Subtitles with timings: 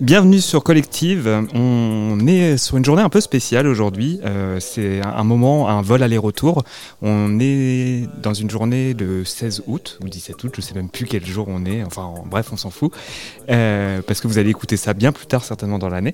[0.00, 1.28] Bienvenue sur Collective.
[1.54, 4.20] On est sur une journée un peu spéciale aujourd'hui.
[4.24, 6.62] Euh, c'est un moment, un vol aller-retour.
[7.02, 11.06] On est dans une journée de 16 août ou 17 août, je sais même plus
[11.06, 11.82] quel jour on est.
[11.82, 12.92] Enfin, bref, on s'en fout.
[13.50, 16.12] Euh, parce que vous allez écouter ça bien plus tard, certainement dans l'année.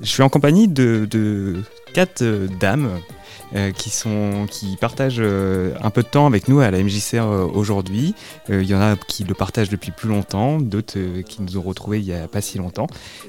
[0.00, 1.62] Je suis en compagnie de, de
[1.94, 2.90] quatre euh, dames
[3.54, 7.14] euh, qui, sont, qui partagent euh, un peu de temps avec nous à la MJC
[7.14, 8.12] euh, aujourd'hui.
[8.48, 12.00] Il y en a qui le partagent depuis plus longtemps, d'autres qui nous ont retrouvés
[12.00, 12.88] il n'y a pas si longtemps.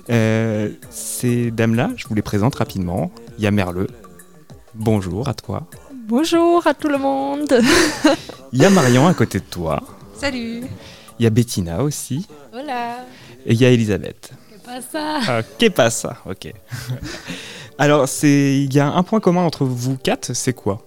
[0.09, 3.11] ces dames-là, je vous les présente rapidement.
[3.37, 3.87] Il y a Merle.
[4.73, 5.67] Bonjour à toi.
[6.07, 7.53] Bonjour à tout le monde.
[8.53, 9.83] Il y a Marion à côté de toi.
[10.15, 10.63] Salut.
[11.19, 12.25] Il y a Bettina aussi.
[12.53, 13.05] Hola.
[13.45, 14.31] Et il y a Elisabeth.
[14.67, 16.51] Qu'est pas ça ah, Qu'est pas ça Ok.
[17.77, 20.85] Alors, il y a un point commun entre vous quatre, c'est quoi?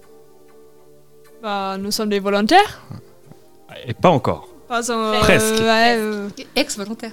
[1.41, 2.81] Bah, Nous sommes des volontaires.
[3.87, 4.49] Et pas encore.
[4.71, 5.59] Euh, Presque.
[5.59, 7.11] Euh, Ex-volontaires.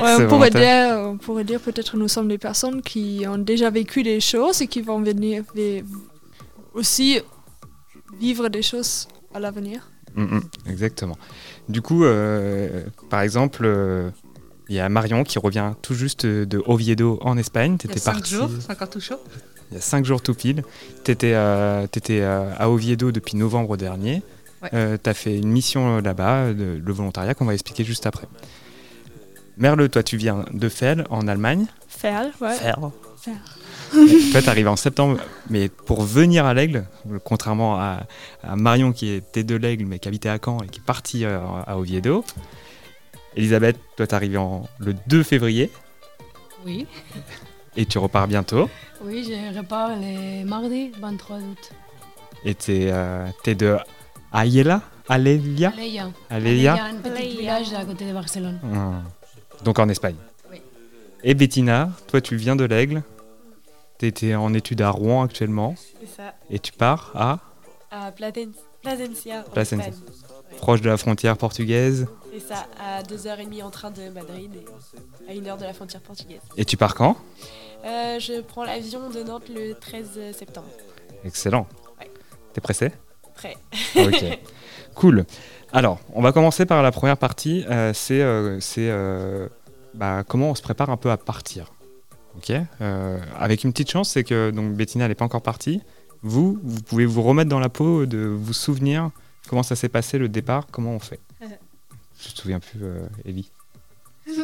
[0.00, 4.04] on, pourrait dire, on pourrait dire peut-être nous sommes des personnes qui ont déjà vécu
[4.04, 5.42] des choses et qui vont venir
[6.74, 7.20] aussi
[8.20, 9.90] vivre des choses à l'avenir.
[10.14, 11.18] Mm, mm, exactement.
[11.68, 13.66] Du coup, euh, par exemple,
[14.68, 17.76] il y a Marion qui revient tout juste de Oviedo en Espagne.
[17.84, 19.20] Il y a 5 jours, c'est encore tout chaud.
[19.70, 20.62] Il y a 5 jours tout pile.
[21.04, 24.22] Tu étais, euh, euh, à Oviedo depuis novembre dernier.
[24.74, 28.26] Euh, tu as fait une mission là-bas, le volontariat, qu'on va expliquer juste après.
[29.56, 31.66] Merle, toi, tu viens de Fell, en Allemagne.
[31.88, 32.56] Fell, ouais.
[32.56, 32.74] Fell.
[34.32, 36.86] toi, tu arrives en septembre, mais pour venir à l'Aigle,
[37.24, 38.00] contrairement à,
[38.56, 41.78] Marion qui était de l'Aigle, mais qui habitait à Caen et qui est partie à
[41.78, 42.24] Oviedo.
[43.36, 45.70] Elisabeth, toi, t'es en le 2 février.
[46.64, 46.86] Oui.
[47.76, 48.68] Et tu repars bientôt.
[49.02, 51.72] Oui, je repars le mardi 23 août.
[52.44, 53.76] Et t'es euh, es de
[54.32, 56.10] Ayela Alelia Aleia.
[56.30, 56.84] Aleia.
[56.84, 58.58] un petit village à côté de Barcelone.
[58.74, 59.02] Ah.
[59.64, 60.16] Donc en Espagne.
[60.50, 60.60] Oui.
[61.22, 63.02] Et Bettina, toi, tu viens de l'Aigle.
[63.98, 65.74] T'étais en études à Rouen actuellement.
[65.76, 66.34] C'est ça.
[66.50, 67.38] Et tu pars à?
[67.90, 69.42] À Plasencia.
[69.52, 69.92] Plasencia.
[70.58, 72.06] Proche de la frontière portugaise.
[72.38, 74.50] C'est ça, à 2h30 en train de Madrid
[75.26, 76.40] et à 1h de la frontière portugaise.
[76.58, 77.16] Et tu pars quand?
[77.86, 80.68] Euh, Je prends l'avion de Nantes le 13 septembre.
[81.24, 81.66] Excellent.
[81.98, 82.10] Ouais.
[82.52, 82.92] T'es pressé?
[83.34, 83.56] Prêt.
[83.96, 84.38] ok.
[84.94, 85.24] Cool.
[85.72, 87.64] Alors, on va commencer par la première partie.
[87.70, 89.48] Euh, c'est euh,
[89.94, 91.72] bah, comment on se prépare un peu à partir.
[92.36, 92.52] Ok.
[93.38, 95.80] avec une petite chance, c'est que donc Bettina n'est pas encore partie.
[96.22, 99.10] Vous, vous pouvez vous remettre dans la peau de vous souvenir
[99.48, 101.20] Comment ça s'est passé le départ Comment on fait?
[102.26, 103.50] Je me souviens plus, euh, Ellie.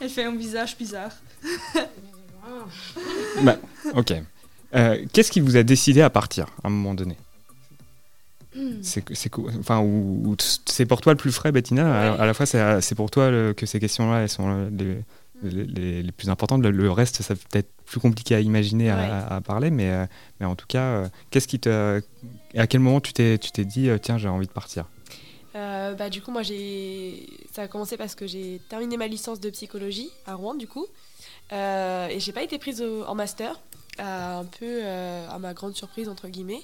[0.00, 1.12] Elle fait un visage bizarre.
[3.42, 3.56] bah,
[3.94, 4.14] ok.
[4.74, 7.16] Euh, qu'est-ce qui vous a décidé à partir à un moment donné
[8.54, 8.82] hmm.
[8.82, 9.02] C'est
[9.58, 12.14] enfin, ou, c'est pour toi le plus frais, Bettina.
[12.14, 14.70] À, la fois, c'est pour toi que ces questions-là, elles sont
[15.42, 16.62] les, les, plus importantes.
[16.62, 20.06] Le, reste, ça peut être plus compliqué à imaginer, à, parler, mais, euh,
[20.38, 22.00] mais en tout cas, qu'est-ce qui te,
[22.56, 24.86] à quel moment tu t'es, tu t'es dit, euh, tiens, j'ai envie de partir?
[25.54, 27.26] Euh, bah, Du coup, moi, j'ai...
[27.52, 30.86] ça a commencé parce que j'ai terminé ma licence de psychologie à Rouen, du coup.
[31.52, 33.58] Euh, et j'ai pas été prise en master,
[33.98, 36.62] un peu à ma grande surprise, entre guillemets.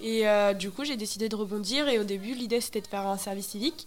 [0.00, 0.24] Et
[0.58, 1.88] du coup, j'ai décidé de rebondir.
[1.88, 3.86] Et au début, l'idée, c'était de faire un service civique.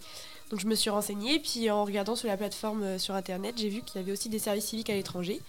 [0.50, 1.38] Donc, je me suis renseignée.
[1.38, 4.38] Puis, en regardant sur la plateforme sur Internet, j'ai vu qu'il y avait aussi des
[4.38, 5.40] services civiques à l'étranger.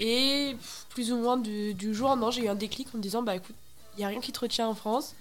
[0.00, 0.56] Et
[0.88, 3.36] plus ou moins du, jour au lendemain, j'ai eu un déclic en me disant, bah
[3.36, 3.54] écoute,
[3.94, 5.14] il n'y a rien qui te retient en France.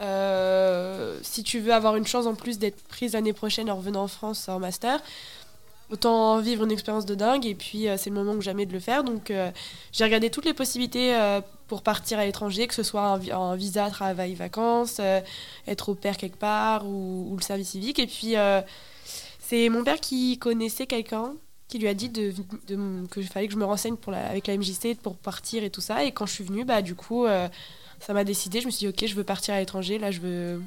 [0.00, 4.04] Euh, si tu veux avoir une chance en plus d'être prise l'année prochaine en revenant
[4.04, 5.00] en France en master,
[5.90, 8.72] autant vivre une expérience de dingue et puis euh, c'est le moment que jamais de
[8.72, 9.04] le faire.
[9.04, 9.50] Donc euh,
[9.92, 11.16] j'ai regardé toutes les possibilités
[11.68, 15.00] pour partir à l'étranger, que ce soit un, visa, travail, vacances,
[15.66, 17.98] être au père quelque part ou, le service civique.
[17.98, 18.34] Et puis
[19.38, 21.34] c'est mon père qui connaissait quelqu'un
[21.68, 22.32] qui lui a dit de,
[23.10, 26.04] que fallait que je me renseigne avec la MJC pour partir et tout ça.
[26.04, 27.26] Et quand je suis venue, bah du coup
[28.00, 28.60] ça m'a décidé.
[28.60, 29.98] Je me suis dit, ok, je veux partir à l'étranger.
[29.98, 30.62] Là, je veux.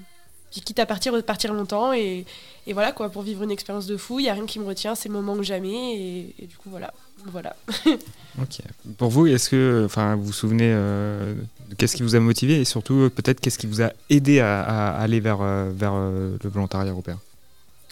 [0.51, 1.93] quitte à partir, partir longtemps.
[1.93, 2.25] Et,
[2.67, 4.19] et, voilà, quoi, pour vivre une expérience de fou.
[4.19, 4.95] Il n'y a rien qui me retient.
[4.95, 6.33] C'est le moment que jamais.
[6.39, 6.93] Et, du coup, voilà.
[7.25, 7.55] voilà.
[8.41, 8.61] ok.
[8.97, 9.83] Pour vous, est-ce que.
[9.85, 11.33] Enfin, vous vous souvenez euh,
[11.69, 14.39] de qu'est-ce qui vous a motivé et surtout, euh, peut-être, qu'est-ce qui vous a aidé
[14.39, 17.19] à, aller vers, euh, vers le volontariat européen?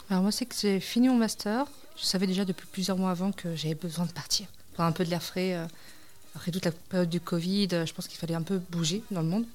[0.10, 1.66] Alors, moi, c'est que j'ai fini mon master.
[1.98, 4.48] Je savais déjà depuis plusieurs mois avant que j'avais besoin de partir.
[4.76, 5.58] Pour un peu de l'air frais
[6.38, 9.28] après toute la période du Covid, je pense qu'il fallait un peu bouger dans le
[9.28, 9.46] monde.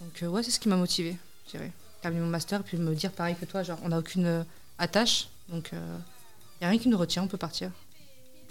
[0.00, 1.16] Donc euh, ouais, c'est ce qui m'a motivé,
[1.46, 1.72] je dirais.
[2.00, 4.42] Terminer mon master et puis me dire pareil que toi, genre on n'a aucune euh,
[4.78, 5.96] attache, donc il euh,
[6.60, 7.72] n'y a rien qui nous retient, on peut partir.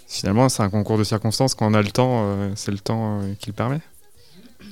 [0.06, 1.54] Finalement, c'est un concours de circonstances.
[1.54, 3.80] Quand on a le temps, c'est le temps qui le permet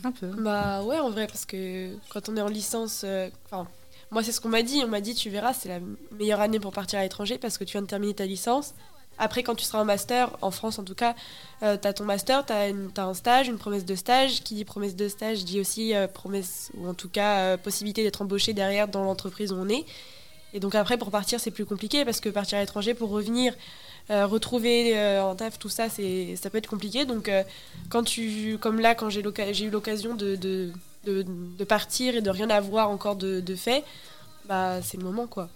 [0.05, 0.29] Un peu.
[0.29, 3.05] Bah ouais, en vrai, parce que quand on est en licence,
[3.47, 3.67] enfin,
[4.13, 4.83] moi, c'est ce qu'on m'a dit.
[4.85, 5.81] On m'a dit, tu verras, c'est la
[6.17, 8.75] meilleure année pour partir à l'étranger parce que tu viens de terminer ta licence.
[9.19, 11.15] Après, quand tu seras en master, en France en tout cas,
[11.63, 14.43] euh, tu as ton master, tu as, un stage, une promesse de stage.
[14.43, 18.03] Qui dit promesse de stage dit aussi euh, promesse, ou en tout cas euh, possibilité
[18.03, 19.85] d'être embauché derrière dans l'entreprise où on est.
[20.53, 23.55] Et donc après, pour partir, c'est plus compliqué parce que partir à l'étranger, pour revenir,
[24.09, 27.07] retrouver un taf, tout ça, ça peut être compliqué.
[27.07, 27.29] Donc
[27.89, 30.71] quand tu, comme là, quand j'ai eu l'occasion de, de,
[31.05, 33.83] de, partir et de rien avoir encore de, fait,
[34.47, 35.49] bah, c'est le moment quoi.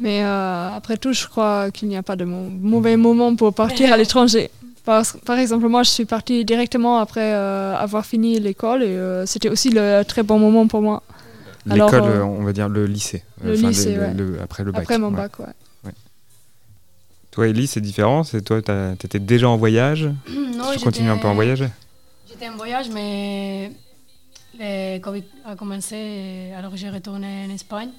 [0.00, 3.92] Mais euh, après tout, je crois qu'il n'y a pas de mauvais moment pour partir
[3.92, 4.50] à l'étranger.
[4.84, 9.26] Par, par, exemple, moi, je suis partie directement après euh, avoir fini l'école et euh,
[9.26, 11.02] c'était aussi le très bon moment pour moi.
[11.66, 13.24] L'école, on va dire le lycée.
[13.42, 13.98] Le lycée,
[14.42, 14.82] après le bac.
[14.82, 15.46] Après mon bac, ouais.
[17.30, 20.08] Toi, Ellie, c'est différent C'est toi, tu étais déjà en voyage?
[20.58, 21.62] Non, Tu continues un peu en voyage?
[22.28, 23.70] J'étais en voyage, mais
[24.58, 27.90] le Covid a commencé, alors j'ai retourné en Espagne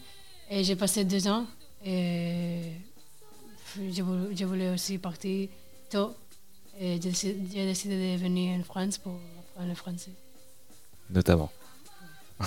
[0.50, 1.46] et j'ai passé deux ans
[1.86, 2.62] et
[3.76, 5.48] je voulais, aussi partir
[5.90, 6.16] tôt.
[6.80, 9.14] Et j'ai décidé de venir en France pour
[9.52, 10.12] apprendre le français.
[11.10, 11.52] Notamment.
[12.40, 12.46] Il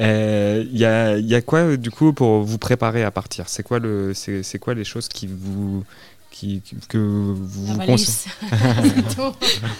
[0.00, 3.48] euh, y, a, y, a, quoi du coup pour vous préparer à partir?
[3.48, 5.84] C'est quoi, le, c'est, quoi les choses qui vous,
[6.30, 8.26] qui, que vous, la valise.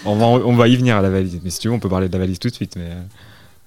[0.05, 1.39] on, va, on va y venir à la valise.
[1.43, 2.77] Mais si tu veux, on peut parler de la valise tout de suite.
[2.77, 2.89] Mais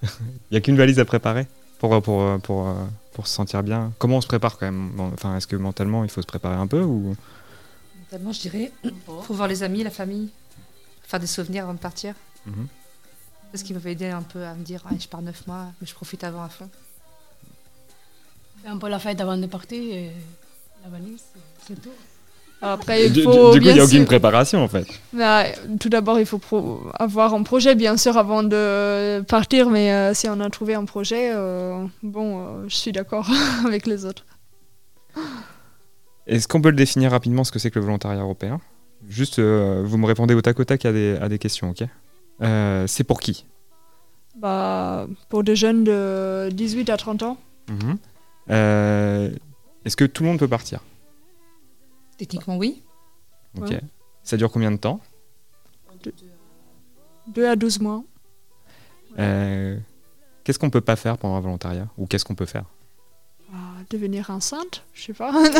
[0.03, 0.13] il euh,
[0.53, 1.47] n'y a qu'une valise à préparer?
[1.81, 2.75] Pour, pour, pour, euh,
[3.15, 6.11] pour se sentir bien Comment on se prépare quand même enfin, Est-ce que mentalement, il
[6.11, 7.17] faut se préparer un peu ou...
[7.99, 10.29] Mentalement, je dirais, il faut voir les amis, la famille,
[11.03, 12.15] faire des souvenirs avant de partir.
[12.47, 12.69] Mhm.
[13.50, 15.87] C'est ce qui m'avait aidé un peu à me dire, je pars neuf mois, mais
[15.87, 16.69] je profite avant à fond.
[18.67, 20.12] un peu la fête avant de partir, et
[20.85, 21.25] la valise,
[21.67, 21.91] c'est tout.
[22.62, 23.53] Après, il faut.
[23.53, 24.87] Du, coup, il n'y a aucune préparation en fait.
[25.12, 25.45] Bah,
[25.79, 26.41] tout d'abord, il faut
[26.99, 29.71] avoir un projet, bien sûr, avant de partir.
[29.71, 33.29] Mais euh, si on a trouvé un projet, euh, bon, euh, je suis d'accord
[33.67, 34.27] avec les autres.
[36.27, 38.61] Est-ce qu'on peut le définir rapidement ce que c'est que le volontariat européen?
[39.09, 41.85] Juste, vous me répondez au tac au tac à des, à des questions, ok?
[42.87, 43.47] C'est pour qui?
[44.37, 47.39] Bah, Pour des jeunes de 18 à 30 ans.
[47.71, 47.97] Mhm.
[48.49, 50.81] Est-ce que tout le monde peut partir?
[52.20, 52.82] Techniquement, oui.
[53.58, 53.75] Ok.
[54.22, 55.00] Ça dure combien de temps
[57.28, 58.02] Deux à 12 mois.
[59.19, 59.78] Euh,
[60.44, 62.67] qu'est-ce qu'on peut pas faire pendant un volontariat Ou qu'est-ce qu'on peut faire?
[63.55, 65.32] Ah, Devenir enceinte Je sais pas.
[65.32, 65.55] on a le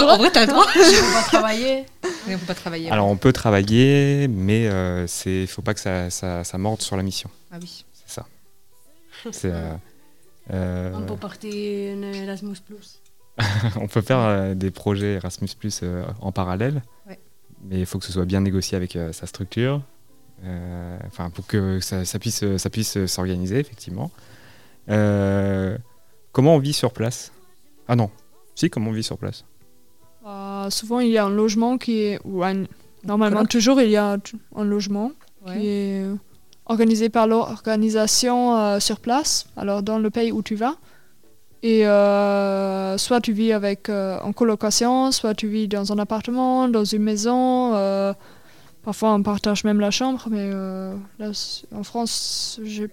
[0.00, 0.14] droit.
[0.14, 0.64] En vrai, t'as le droit.
[0.66, 1.84] on peut pas travailler.
[2.26, 2.90] Mais on peut pas travailler.
[2.90, 6.96] Alors, on peut travailler, mais euh, c'est faut pas que ça, ça, ça, morde sur
[6.96, 7.28] la mission.
[7.52, 7.84] Ah oui.
[7.92, 8.24] C'est ça.
[9.30, 9.52] C'est.
[9.52, 9.74] Euh,
[10.54, 13.02] euh, on peut partir en Erasmus Plus.
[13.80, 16.82] on peut faire euh, des projets Erasmus Plus euh, en parallèle,
[17.64, 19.82] mais il faut que ce soit bien négocié avec euh, sa structure,
[21.06, 24.10] enfin pour que ça, puisse, ça puisse s'organiser effectivement.
[24.86, 27.32] comment on vit sur place?
[27.88, 28.10] Ah non,
[28.54, 29.44] si comment on vit sur place?
[30.70, 32.44] Souvent il y a un logement qui est, ou
[33.04, 34.16] normalement toujours il y a
[34.54, 35.12] un logement
[35.46, 36.04] qui est
[36.66, 40.76] organisé par l'organisation sur place, alors dans le pays où tu vas.
[41.62, 46.68] Et euh, soit tu vis avec, euh, en colocation, soit tu vis dans un appartement,
[46.68, 47.74] dans une maison.
[47.74, 48.12] Euh,
[48.84, 50.50] parfois on partage même la chambre, mais
[51.18, 51.32] là,
[51.74, 52.88] en France, je ne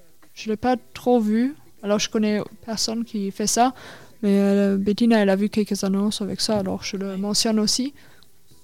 [0.48, 1.56] l'ai pas trop vu.
[1.84, 3.74] Alors je connais personne qui fait ça.
[4.24, 7.94] Mais Bettina, elle a vu quelques annonces avec ça, alors je le mentionne aussi.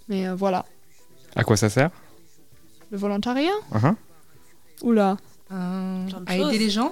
[0.10, 0.66] Mais voilà.
[1.36, 1.92] À quoi ça sert?
[2.90, 3.52] Le volontariat?
[3.72, 3.96] Uh-huh.
[4.82, 5.18] Oula.
[5.52, 6.92] à aider les gens?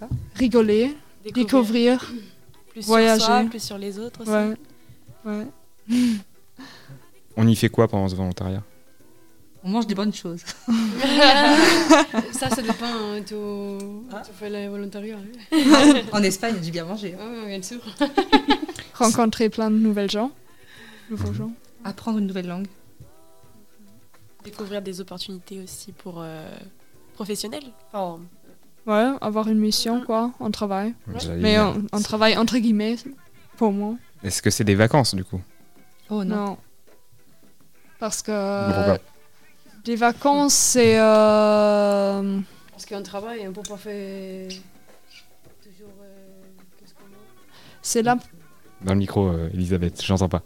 [0.00, 0.08] Pas.
[0.34, 0.96] Rigoler
[1.32, 2.12] découvrir,
[2.70, 3.20] plus voyager.
[3.20, 4.30] Sur soi, plus sur les autres aussi.
[4.30, 4.54] Ouais.
[5.24, 5.46] ouais.
[7.36, 8.62] On y fait quoi pendant ce volontariat?
[9.64, 10.42] On mange des bonnes choses.
[12.32, 12.86] ça, ça dépend.
[12.86, 13.34] Hein, tu,
[14.12, 14.22] ah.
[14.24, 15.18] tu fais le volontariat.
[16.12, 17.14] en Espagne, j'ai bien mangé.
[17.20, 17.46] Hein.
[17.46, 17.80] bien sûr.
[18.94, 20.30] Rencontrer plein de nouvelles gens.
[21.10, 21.50] Nouveaux gens.
[21.84, 22.66] Apprendre une nouvelle langue.
[24.44, 26.48] Découvrir des opportunités aussi pour euh,
[27.14, 27.64] professionnels.
[27.92, 28.20] Enfin,
[28.88, 30.94] Ouais, avoir une mission, quoi, en travail.
[31.36, 32.96] Mais un, travail entre guillemets,
[33.58, 33.96] pour moi.
[34.24, 35.42] Est-ce que c'est des vacances, du coup?
[36.08, 36.56] Oh non.
[37.98, 38.98] Parce que.
[39.84, 40.98] Des vacances, c'est.
[40.98, 42.40] Euh...
[42.70, 44.48] Parce qu'un travail, on peut pas faire.
[45.62, 45.92] Toujours.
[46.02, 46.86] Euh,
[47.82, 48.16] c'est là.
[48.80, 50.42] Dans le micro, euh, Elisabeth, j'entends pas.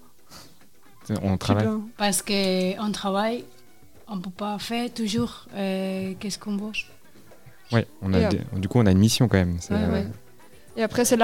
[1.23, 1.69] On travaille.
[1.97, 3.45] Parce qu'on travaille,
[4.09, 6.73] on peut pas faire toujours euh, qu'est-ce qu'on veut.
[7.73, 9.59] Ouais, on a du coup, on a une mission quand même.
[9.71, 10.05] Euh,
[10.77, 11.17] Et après, c'est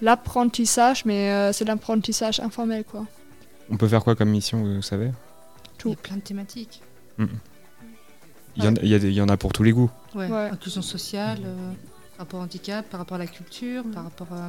[0.00, 3.06] l'apprentissage, mais euh, c'est l'apprentissage informel, quoi.
[3.70, 5.10] On peut faire quoi comme mission, vous savez?
[5.78, 5.88] Tout.
[5.88, 6.82] Il y a plein de thématiques.
[7.18, 9.90] Il, y en, il, y a, il, y en, a pour tous les goûts.
[10.14, 10.30] Ouais.
[10.30, 11.38] Inclusion sociale.
[11.44, 11.72] Euh,
[12.16, 14.48] Par rapport au handicap, par rapport à la culture, par rapport euh,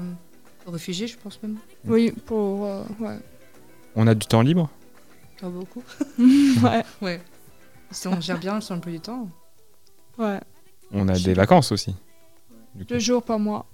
[0.68, 1.58] aux réfugiés, je pense même.
[1.86, 2.66] Oui, pour.
[2.66, 3.18] euh, ouais.
[3.96, 4.70] On a du temps libre?
[5.42, 5.84] Pas beaucoup.
[6.20, 6.84] ouais.
[7.02, 7.22] Ouais.
[7.92, 9.30] Si on gère bien son emploi du temps.
[10.18, 10.40] Ouais.
[10.92, 11.96] On a des vacances aussi.
[12.76, 13.66] Deux jours par mois.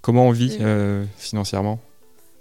[0.00, 1.80] Comment on vit euh, financièrement?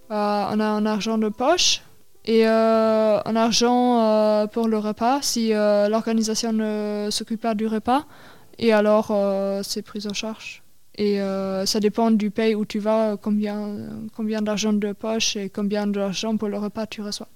[0.09, 1.81] Euh, on a un argent de poche
[2.24, 8.05] et euh, un argent euh, pour le repas si l'organisation ne s'occupe pas du repas.
[8.59, 9.12] Et alors,
[9.63, 10.63] c'est pris en charge.
[10.95, 11.19] Et
[11.65, 13.75] ça dépend du pays où tu vas, combien,
[14.15, 17.27] combien d'argent de poche et combien d'argent pour le repas tu reçois.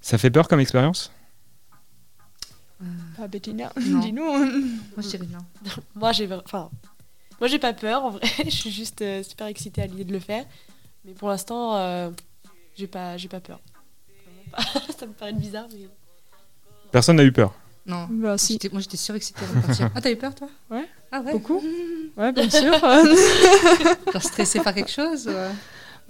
[0.00, 1.13] Ça fait peur comme expérience?
[3.16, 4.24] Pas Bettina, dis-nous.
[4.24, 4.48] Moi,
[4.98, 5.38] je dirais non.
[5.94, 6.70] Moi, j'ai enfin,
[7.40, 8.26] moi, j'ai pas peur en vrai.
[8.44, 10.44] je suis juste euh, super excitée à l'idée de le faire.
[11.04, 12.10] Mais pour l'instant, euh,
[12.76, 13.60] j'ai pas, j'ai pas peur.
[14.24, 14.92] Vraiment pas.
[14.98, 15.88] Ça me paraît bizarre, mais
[16.90, 17.52] Personne n'a eu peur.
[17.86, 18.06] Non.
[18.10, 18.58] Bah, si.
[18.72, 19.90] Moi, j'étais surexcitée avant de partir.
[19.94, 20.48] Ah, t'as eu peur, toi?
[20.70, 20.88] Ouais.
[21.12, 21.32] Ah, ouais?
[21.32, 21.62] Beaucoup
[22.16, 22.72] Ouais, bien sûr.
[22.78, 25.28] Genre stressée par quelque chose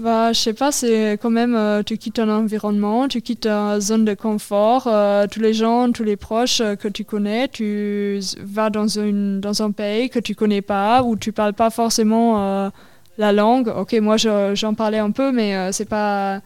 [0.00, 3.80] Bah, je sais pas, c'est quand même, euh, tu quittes un environnement, tu quittes une
[3.80, 8.18] zone de confort, euh, tous les gens, tous les proches euh, que tu connais, tu
[8.40, 12.42] vas dans, une, dans un pays que tu connais pas, où tu parles pas forcément
[12.42, 12.70] euh,
[13.18, 13.68] la langue.
[13.68, 16.40] Ok, moi je- j'en parlais un peu, mais c'est pas,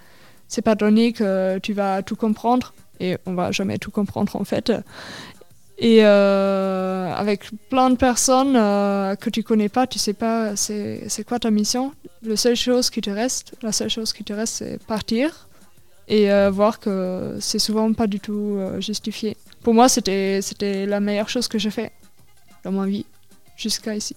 [0.47, 4.45] c'est pas donné que tu vas tout comprendre, et on va jamais tout comprendre en
[4.45, 4.71] fait.
[5.81, 11.05] Et euh, avec plein de personnes euh, que tu connais pas, tu sais pas c'est
[11.09, 11.93] c'est quoi ta mission.
[12.23, 15.47] La seule chose qui te reste, la seule chose qui te reste, c'est partir
[16.09, 19.37] et euh, voir que c'est souvent pas du tout euh, justifié.
[19.63, 21.93] Pour moi, c'était c'était la meilleure chose que j'ai fait
[22.65, 23.07] dans ma vie
[23.57, 24.17] jusqu'à ici,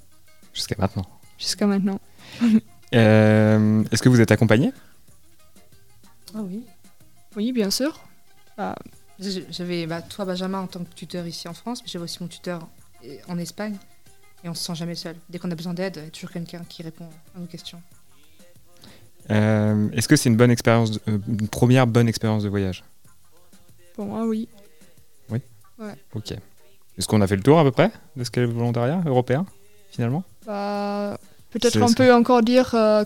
[0.53, 1.05] Jusqu'à maintenant.
[1.37, 1.99] jusqu'à maintenant.
[2.93, 4.73] Euh, Est-ce que vous êtes accompagné?
[6.35, 6.65] Ah oui.
[7.37, 7.97] Oui, bien sûr.
[8.57, 8.65] J'ai-
[9.49, 12.27] J'avais bah, toi, Benjamin, en tant que tuteur ici en France, mais j'avais aussi mon
[12.27, 12.67] tuteur
[13.27, 13.77] en Espagne.
[14.43, 15.15] Et on se sent jamais seul.
[15.29, 17.79] Dès qu'on a besoin d'aide, il y a toujours quelqu'un qui répond à nos questions.
[19.29, 22.83] Euh, Est-ce que c'est une bonne expérience, de- euh, une première bonne expérience de voyage?
[23.93, 24.47] Pour moi, oui.
[26.13, 26.31] Ok.
[26.31, 29.45] Est-ce qu'on a fait le tour à peu près de ce qu'est le volontariat européen
[29.91, 30.23] finalement?
[30.45, 31.17] Bah,
[31.51, 33.03] Peut-être C'est- on c'est- peut encore dire euh,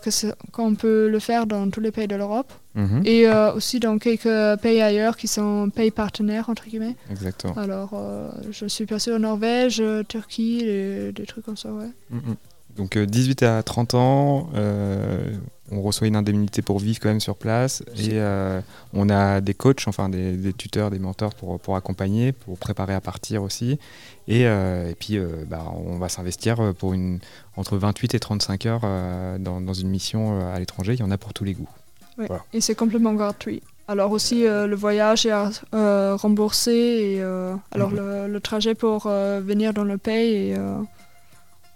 [0.52, 3.02] qu'on peut le faire dans tous les pays de l'Europe Mhm.
[3.06, 6.96] et euh, aussi dans quelques pays ailleurs qui sont pays partenaires, entre guillemets.
[7.10, 7.54] Exactement.
[7.58, 11.90] Alors, euh, je suis passée en Norvège, euh, Turquie, des trucs comme ça, ouais.
[12.12, 12.36] Mhm.
[12.78, 15.34] Donc euh, 18 à 30 ans, euh,
[15.72, 18.60] on reçoit une indemnité pour vivre quand même sur place et euh,
[18.94, 22.94] on a des coachs, enfin des, des tuteurs, des mentors pour, pour accompagner, pour préparer
[22.94, 23.80] à partir aussi.
[24.28, 27.20] Et, euh, et puis euh, bah, on va s'investir pour une,
[27.56, 30.94] entre 28 et 35 heures euh, dans, dans une mission euh, à l'étranger.
[30.94, 31.70] Il y en a pour tous les goûts.
[32.18, 32.44] Voilà.
[32.54, 33.62] Et c'est complètement gratuit.
[33.88, 35.32] Alors aussi, euh, le voyage est
[35.74, 37.98] euh, remboursé et euh, alors Mhm.
[37.98, 40.56] le, le trajet pour euh, venir dans le pays et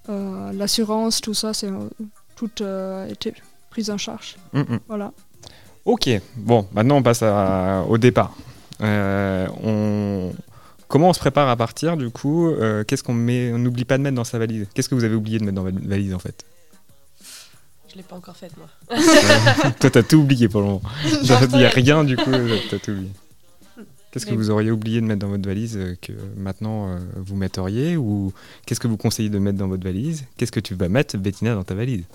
[0.10, 1.90] euh, l'assurance, tout ça, c'est euh,
[2.36, 3.34] tout euh, été
[3.70, 4.38] pris en charge.
[4.54, 4.80] Mhm.
[4.88, 5.12] Voilà.
[5.86, 8.36] Ok, bon, maintenant on passe à- au départ.
[8.82, 10.32] Euh, on...
[10.88, 13.98] Comment on se prépare à partir du coup Euh, Qu'est-ce qu'on met On n'oublie pas
[13.98, 14.68] de mettre dans sa valise?
[14.74, 16.44] Qu'est-ce que vous avez oublié de mettre dans votre valise en fait?
[17.92, 18.68] Je l'ai pas encore faite, moi.
[19.80, 20.82] Toi, t'as tout oublié pour le moment.
[21.06, 22.04] Il n'y a rien.
[22.04, 22.32] du coup,
[22.70, 23.12] t'as tout oublié.
[24.12, 27.36] Qu'est-ce que vous auriez oublié de mettre dans votre valise euh, que maintenant euh, vous
[27.36, 28.34] metteriez Ou
[28.66, 30.26] qu'est-ce que vous conseillez de mettre dans votre valise?
[30.38, 32.06] Qu'est-ce que tu vas mettre, Bettina, dans ta valise?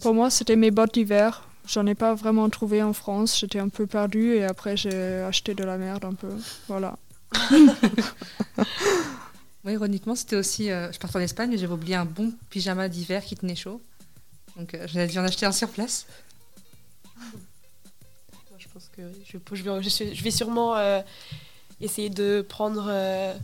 [0.00, 1.46] Pour moi, c'était mes bottes d'hiver.
[1.68, 3.38] J'en ai pas vraiment trouvé en France.
[3.38, 4.94] J'étais un peu perdue et après, j'ai
[5.26, 6.28] acheté de la merde un peu.
[6.68, 6.96] Voilà.
[9.64, 10.70] Moi, ironiquement, c'était aussi.
[10.70, 13.80] euh, je partais en Espagne et j'avais oublié un bon pyjama d'hiver qui tenait chaud.
[14.56, 16.06] Donc, euh, j'avais dû en acheter un sur place.
[18.98, 21.00] Je pense que je, je vais, je, sûrement euh,
[21.80, 23.34] essayer de prendre euh,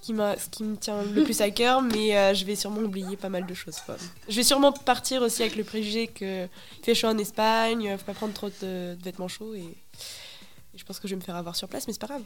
[0.00, 2.56] ce, qui m'a- ce qui me tient le plus à cœur, mais euh, je vais
[2.56, 3.76] sûrement oublier pas mal de choses.
[3.86, 3.96] quoi.
[4.28, 6.46] Je vais sûrement partir aussi avec le préjugé que
[6.82, 10.84] fait chaud en Espagne, faut pas prendre trop de, de vêtements chauds et, et je
[10.84, 12.22] pense que je vais me faire avoir sur place, mais c'est pas grave.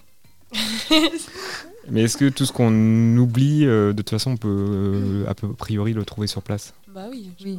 [1.91, 5.35] Mais est-ce que tout ce qu'on oublie, euh, de toute façon, on peut euh, à
[5.35, 6.75] peu priori le trouver sur place?
[6.89, 7.31] Bah oui.
[7.45, 7.59] Oui.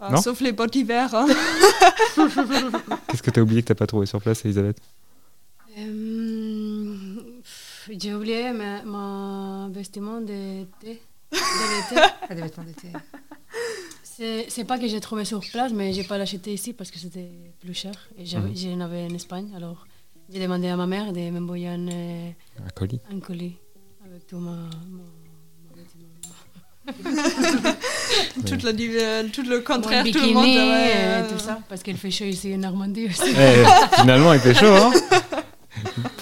[0.00, 1.14] Ah, Non sauf les bottes d'hiver.
[1.14, 1.26] hein.
[3.08, 4.78] Qu'est-ce que t'as oublié que t'as pas trouvé sur place, Elisabeth?
[5.78, 6.94] Euh,
[7.90, 11.00] J'ai oublié ma- mon vêtement d'été.
[11.32, 12.00] de l'été.
[12.28, 12.88] Ah, des vêtements d'été.
[14.48, 17.30] C'est pas que j'ai trouvé sur place, mais j'ai pas l'acheté ici parce que c'était
[17.60, 17.94] plus cher.
[18.18, 18.54] Et Mhm.
[18.54, 19.50] j'en avais en Espagne.
[19.56, 19.86] Alors
[20.32, 23.56] j'ai demandé à ma mère de m'envoyer un, Un colis un colis
[24.04, 25.08] avec tout ma, mon,
[25.64, 26.08] mon vêtement.
[28.46, 30.44] tout, le, div- tout le contraire, tout le monde.
[30.44, 31.58] ouais, euh, tout ça.
[31.68, 33.30] Parce qu'il fait chaud ici en Normandie aussi.
[33.30, 33.64] Eh,
[34.00, 34.92] Finalement, il fait chaud, hein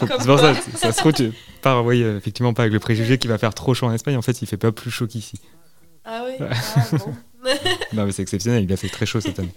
[0.00, 3.30] c'est pour ça, ça se trouve, tu pars, oui, effectivement, pas avec le préjugé qu'il
[3.30, 4.16] va faire trop chaud en Espagne.
[4.16, 5.40] En fait, il fait pas plus chaud qu'ici.
[6.04, 7.14] Ah oui ah, bon.
[7.92, 9.52] Non, mais c'est exceptionnel, il a fait très chaud cette année.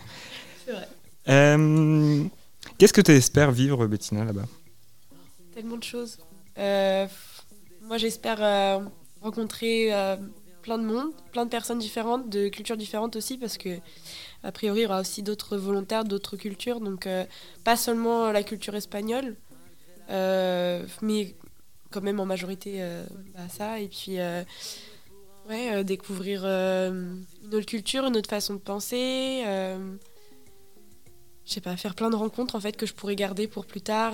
[0.66, 0.88] C'est vrai.
[1.30, 2.24] Euh,
[2.78, 4.46] Qu'est-ce que tu espères vivre, Bettina, là-bas?
[5.54, 6.18] Tellement de choses.
[6.58, 7.08] Euh,
[7.84, 8.80] moi, j'espère euh,
[9.22, 10.16] rencontrer euh,
[10.62, 13.80] plein de monde, plein de personnes différentes, de cultures différentes aussi, parce que
[14.44, 17.26] a priori, il y aura aussi d'autres volontaires, d'autres cultures, donc euh,
[17.64, 19.36] pas seulement la culture espagnole,
[20.10, 21.36] euh, mais
[21.92, 23.04] quand même en majorité euh,
[23.36, 24.18] bah, ça, et puis
[25.50, 29.44] ouais, découvrir une autre culture, une autre façon de penser.
[31.46, 33.82] je sais pas, faire plein de rencontres en fait que je pourrais garder pour plus
[33.82, 34.14] tard.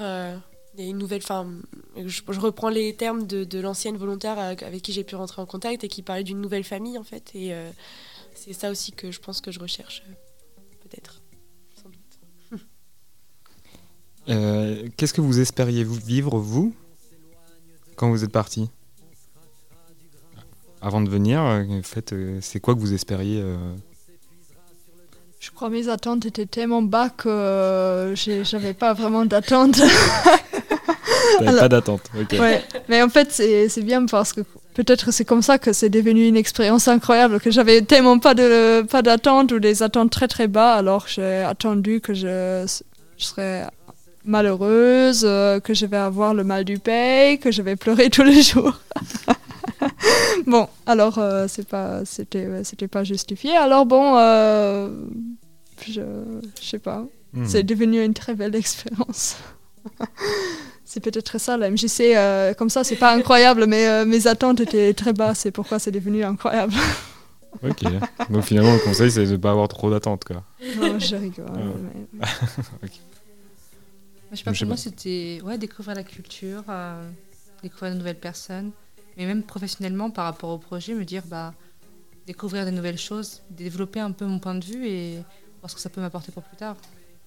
[0.77, 1.47] Il y a une nouvelle, enfin,
[1.95, 5.45] je, je reprends les termes de, de l'ancienne volontaire avec, qui j'ai pu rentrer en
[5.47, 7.31] contact et qui parlait d'une nouvelle famille en fait.
[7.33, 7.69] Et euh,
[8.35, 10.03] c'est ça aussi que je pense que je recherche,
[10.83, 11.21] peut-être,
[11.81, 12.61] sans doute.
[14.29, 16.75] Euh, Qu'est-ce que vous espériez vous vivre, vous,
[17.95, 18.69] quand vous êtes parti?
[20.81, 23.55] Avant de venir, euh, en fait, c'est quoi que vous espériez euh,
[25.39, 29.81] Je crois que mes attentes étaient tellement bas que euh, j'avais pas vraiment d'attente.
[31.39, 32.01] Alors- pas d'attente.
[32.19, 32.39] ok.
[32.39, 32.63] ouais.
[32.89, 34.41] Mais en fait, c'est bien parce que
[34.73, 38.83] peut-être c'est comme ça que c'est devenu une expérience incroyable, que j'avais tellement pas de
[38.83, 42.65] pas d'attente ou des attentes très très bas, alors j'ai attendu que je,
[43.17, 43.65] je serais
[44.23, 48.23] malheureuse, euh, que je vais avoir le mal du pays, que je vais pleurer tous
[48.23, 48.79] les jours.
[50.45, 53.55] bon, alors euh, c'est pas c'était c'était pas justifié.
[53.57, 54.89] Alors bon, euh,
[55.87, 56.01] je
[56.61, 57.05] je sais pas.
[57.33, 57.45] Hmm.
[57.45, 59.37] C'est devenu une très belle expérience.
[60.89, 64.61] c'est peut-être ça, la MJC, euh, comme ça, c'est pas incroyable, mais euh, mes attentes
[64.61, 66.73] étaient très basses, c'est pourquoi c'est devenu incroyable.
[67.61, 67.83] Ok.
[68.29, 70.43] Donc finalement, le conseil, c'est de pas avoir trop d'attente, quoi.
[70.79, 71.45] non, je rigole.
[71.49, 71.63] Ouais.
[71.83, 72.27] mais- Moi,
[74.31, 77.09] je sais pas, pour moi, c'était ouais, découvrir la culture, euh,
[77.63, 78.71] découvrir de nouvelles personnes,
[79.17, 81.53] mais même professionnellement par rapport au projet, me dire bah,
[82.25, 85.15] découvrir de nouvelles choses, développer un peu mon point de vue et
[85.59, 86.77] voir ce que ça peut m'apporter pour plus tard.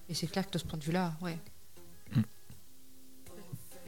[0.09, 1.37] Et c'est clair que de ce point de vue-là, ouais.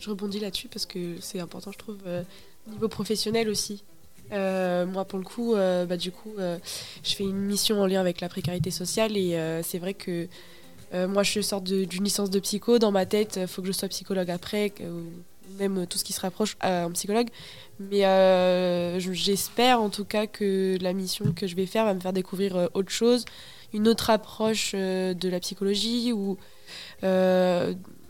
[0.04, 2.24] Je rebondis là-dessus parce que c'est important, je trouve, euh,
[2.68, 3.84] au niveau professionnel aussi.
[4.34, 6.58] Euh, moi, pour le coup, euh, bah, du coup, euh,
[7.04, 10.28] je fais une mission en lien avec la précarité sociale et c'est vrai que
[11.08, 12.80] moi, je sors d'une licence de psycho.
[12.80, 15.04] Dans ma tête, il faut que je sois psychologue après, ou
[15.58, 17.30] même tout ce qui se rapproche à un psychologue.
[17.80, 18.02] Mais
[19.00, 22.14] je- j'espère en tout cas que la mission que je vais faire va me faire
[22.14, 23.24] découvrir autre chose,
[23.74, 26.38] une autre approche de la psychologie ou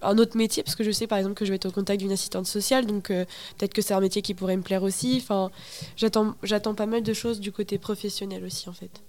[0.04, 2.00] un autre métier, parce que je sais par exemple que je vais être au contact
[2.00, 3.26] d'une assistante sociale, donc euh,
[3.58, 5.20] peut-être que c'est un métier qui pourrait me plaire aussi.
[5.22, 5.52] Enfin,
[5.96, 9.02] j'attends, j'attends pas mal de choses du côté professionnel aussi en fait.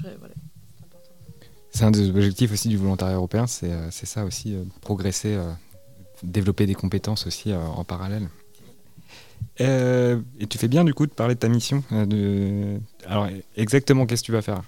[0.00, 0.34] Voilà.
[1.70, 5.34] C'est un des objectifs aussi du volontariat européen, c'est euh, c'est ça aussi, euh, progresser,
[5.34, 5.50] euh,
[6.22, 8.28] développer des compétences aussi en parallèle.
[9.60, 11.82] Et tu fais bien du coup de parler de ta mission.
[11.90, 12.80] de...
[13.06, 14.62] Alors exactement, qu'est-ce que tu vas faire?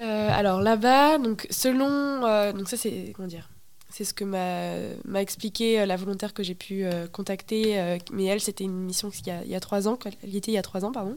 [0.00, 3.48] Alors là-bas, donc selon, donc ça c'est comment dire,
[3.92, 8.24] c'est ce que m'a expliqué euh, la volontaire que j'ai pu euh, contacter, euh, mais
[8.24, 10.84] elle c'était une mission il y a trois ans, elle était il y a trois
[10.84, 11.16] ans pardon.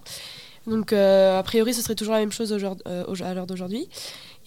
[0.68, 3.88] Donc a priori ce serait toujours la même chose à l'heure d'aujourd'hui.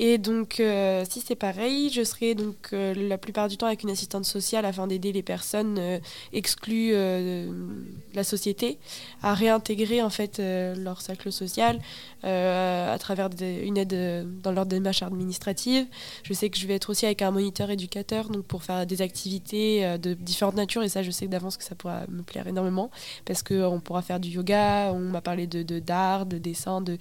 [0.00, 3.82] Et donc euh, si c'est pareil, je serai donc euh, la plupart du temps avec
[3.82, 5.98] une assistante sociale afin d'aider les personnes euh,
[6.32, 7.48] exclues de
[8.14, 8.78] la société
[9.22, 11.80] à réintégrer en fait leur cercle social
[12.22, 15.86] à travers une aide dans leur démarche administrative.
[16.22, 19.02] Je sais que je vais être aussi avec un moniteur éducateur donc pour faire des
[19.02, 22.90] activités de différentes natures et ça je sais d'avance que ça pourra me plaire énormément
[23.24, 26.98] parce qu'on pourra faire du yoga, on m'a parlé de de- d'art, de, dessin, de,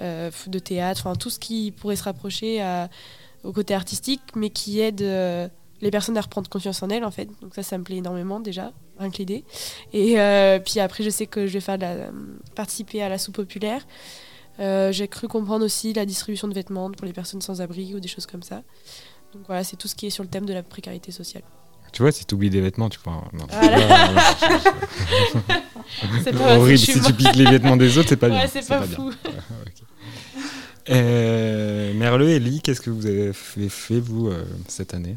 [0.00, 2.88] euh, de théâtre, enfin tout ce qui pourrait se rapprocher à-
[3.44, 5.48] au côté artistique mais qui aide euh,
[5.80, 7.28] les personnes à reprendre confiance en elles en fait.
[7.40, 9.44] Donc ça ça me plaît énormément déjà, rien que l'idée.
[9.92, 12.10] Et euh, puis après je sais que je vais faire de la-
[12.54, 13.86] participer à la soupe populaire.
[14.58, 18.08] J'ai cru comprendre aussi la distribution de vêtements pour les personnes sans abri ou des
[18.08, 18.62] choses comme ça.
[19.32, 21.44] Donc voilà, c'est tout ce qui est sur le thème de la précarité sociale.
[21.92, 23.22] Tu vois, si tu oublies des vêtements, tu vois.
[23.32, 23.46] non.
[23.48, 24.34] Voilà.
[26.24, 28.40] C'est pas Horrible, si tu piques les vêtements des autres, c'est pas bien.
[28.40, 28.96] Ouais, c'est pas, bien.
[28.96, 29.10] fou.
[30.90, 35.16] Euh, Merle et Ellie, qu'est-ce que vous avez fait, fait, vous, euh, cette année?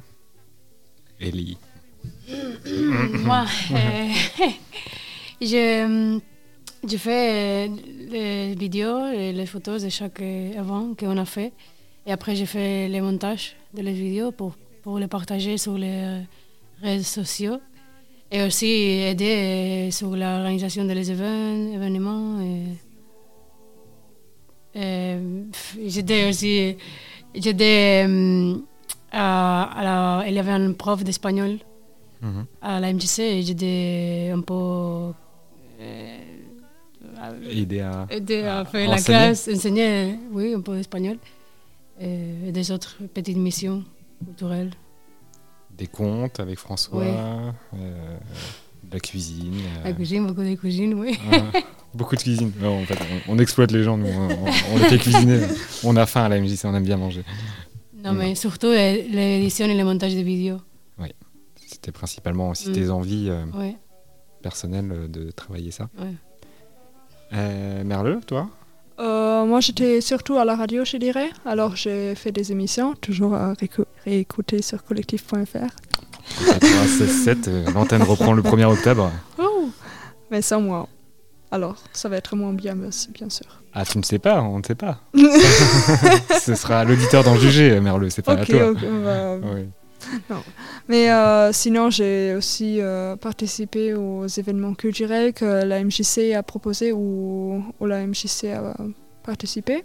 [1.20, 1.58] Ellie.
[3.24, 4.08] Moi, euh,
[5.42, 6.20] je,
[6.88, 7.76] je fais euh,
[8.10, 11.54] les vidéos et les photos de chaque euh, avant qu'on a fait.
[12.06, 16.22] Et après, je fais les montages de les vidéos pour, pour les partager sur les
[16.82, 17.60] réseaux sociaux.
[18.32, 22.40] Et aussi aider sur l'organisation des événements.
[24.74, 26.78] J'étais aussi.
[27.36, 28.06] J'étais.
[28.08, 28.56] euh,
[29.14, 31.58] la- il y avait un prof d'espagnol
[32.22, 32.46] mhm.
[32.62, 35.12] à la MJC j'étais un peu.
[35.80, 36.18] Euh,
[37.50, 41.18] aider à, aider à, faire la classe, enseigner, oui, un peu d'espagnol.
[42.00, 43.84] Et des autres petites missions
[44.26, 44.72] culturelles.
[45.78, 48.18] Des contes avec François, euh,
[48.92, 49.62] la cuisine.
[49.84, 51.18] La cuisine, beaucoup de cuisine, oui.
[51.32, 51.60] Ah.
[51.94, 52.52] Beaucoup de cuisine.
[52.64, 54.08] en fait, on, exploite les gens, nous.
[54.08, 55.42] On, les fait cuisiner.
[55.84, 57.24] On a faim à la MJC, on aime bien manger.
[58.04, 60.58] Non, mais surtout l'édition et le montage des vidéos.
[60.98, 61.10] Oui.
[61.68, 62.74] C'était principalement aussi mm.
[62.74, 63.46] tes envies euh,
[64.42, 65.90] personnelles euh, de travailler ça.
[66.00, 66.14] Ouais.
[67.34, 68.50] Euh, Merle, toi?
[68.98, 71.30] Moi, j'étais surtout à la radio, je dirais.
[71.46, 73.54] Alors, j'ai fait des émissions, toujours à
[74.06, 75.76] réécouter sur collectif.fr.
[77.24, 79.12] 7 l'antenne reprend le 1er octobre.
[79.38, 79.70] Oh,
[80.30, 80.88] mais sans moi.
[81.52, 83.62] Alors, ça va être moins bien, bien sûr.
[83.74, 85.02] Ah, tu ne sais pas, on ne sait pas.
[86.40, 88.74] Ce sera à l'auditeur d'en juger, Merle, c'est pas à toi.
[90.30, 90.44] non.
[90.88, 96.94] Mais euh, sinon, j'ai aussi euh, participé aux événements culturels que la MJC a proposé
[96.94, 98.76] ou, la MJC a
[99.24, 99.84] participé.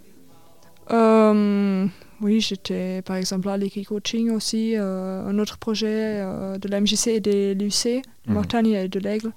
[0.91, 1.85] Euh,
[2.21, 6.21] oui, j'étais par exemple à l'équipe coaching aussi, un autre projet
[6.59, 8.35] de la MJC et des lycées, de mhm.
[8.35, 9.31] Mortagne et de l'Aigle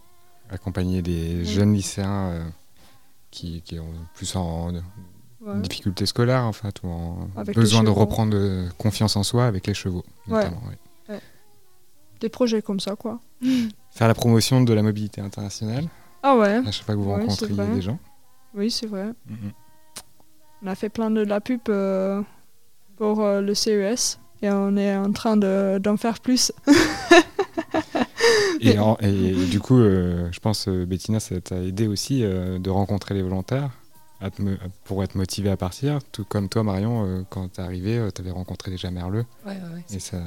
[0.51, 2.49] accompagner des jeunes lycéens euh,
[3.31, 4.73] qui, qui, ont plus en,
[5.63, 8.37] difficulté scolaire en fait, ou en besoin de reprendre
[8.77, 10.63] confiance en soi avec les chevaux, notamment.
[12.21, 13.19] Des projets comme ça, quoi.
[13.91, 15.87] Faire la promotion de la mobilité internationale.
[16.23, 16.57] Ah ouais.
[16.67, 17.99] À chaque fois que vous rencontriez des gens.
[18.55, 19.07] Oui, c'est vrai.
[19.07, 19.53] Mm-hmm.
[20.63, 22.23] On a fait plein de la pub euh,
[22.97, 26.53] pour euh, le CES et on est en train d'en faire plus.
[28.61, 32.71] Et, et, du coup, euh, je pense, euh, Bettina, ça t'a aidé aussi euh, de
[32.71, 33.71] rencontrer les volontaires
[34.85, 35.99] pour être motivé à partir.
[36.13, 39.25] Tout comme toi, Marion, quand t'es arrivé, t'avais rencontré déjà Merleux.
[39.47, 40.19] Ouais, ouais, et ça,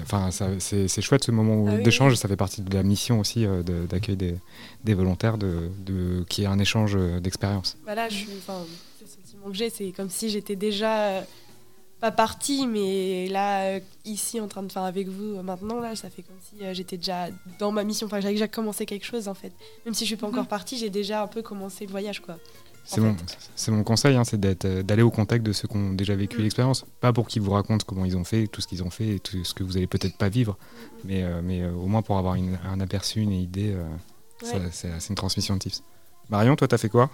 [0.00, 2.14] enfin, c'est chouette ce moment ah d'échange.
[2.14, 3.46] Ça fait partie de la mission aussi
[3.90, 4.38] d'accueil des,
[4.84, 7.76] des, volontaires, de, de, qui est un échange d'expérience.
[7.84, 8.95] Voilà, je le
[9.46, 11.24] sentiment que j'ai, c'est comme si j'étais déjà
[12.00, 15.96] pas partie, mais là, euh, ici, en train de faire avec vous, euh, maintenant, là,
[15.96, 17.28] ça fait comme si euh, j'étais déjà
[17.58, 18.06] dans ma mission.
[18.06, 19.52] Enfin, j'avais déjà commencé quelque chose, en fait.
[19.84, 20.48] Même si je suis pas encore mhm.
[20.48, 22.36] partie, j'ai déjà un peu commencé le voyage, quoi.
[22.84, 23.16] C'est mon,
[23.70, 26.44] mon, conseil, hein, c'est d'aller au contact de ceux qui ont déjà vécu mhm.
[26.44, 26.84] l'expérience.
[27.00, 29.18] Pas pour qu'ils vous racontent comment ils ont fait, tout ce qu'ils ont fait, et
[29.18, 30.56] tout ce que vous allez peut-être pas vivre,
[31.02, 33.76] mais, mais au moins pour avoir un aperçu, une idée,
[34.70, 35.82] c'est une transmission de tips.
[36.30, 37.10] Marion, toi, t'as fait quoi?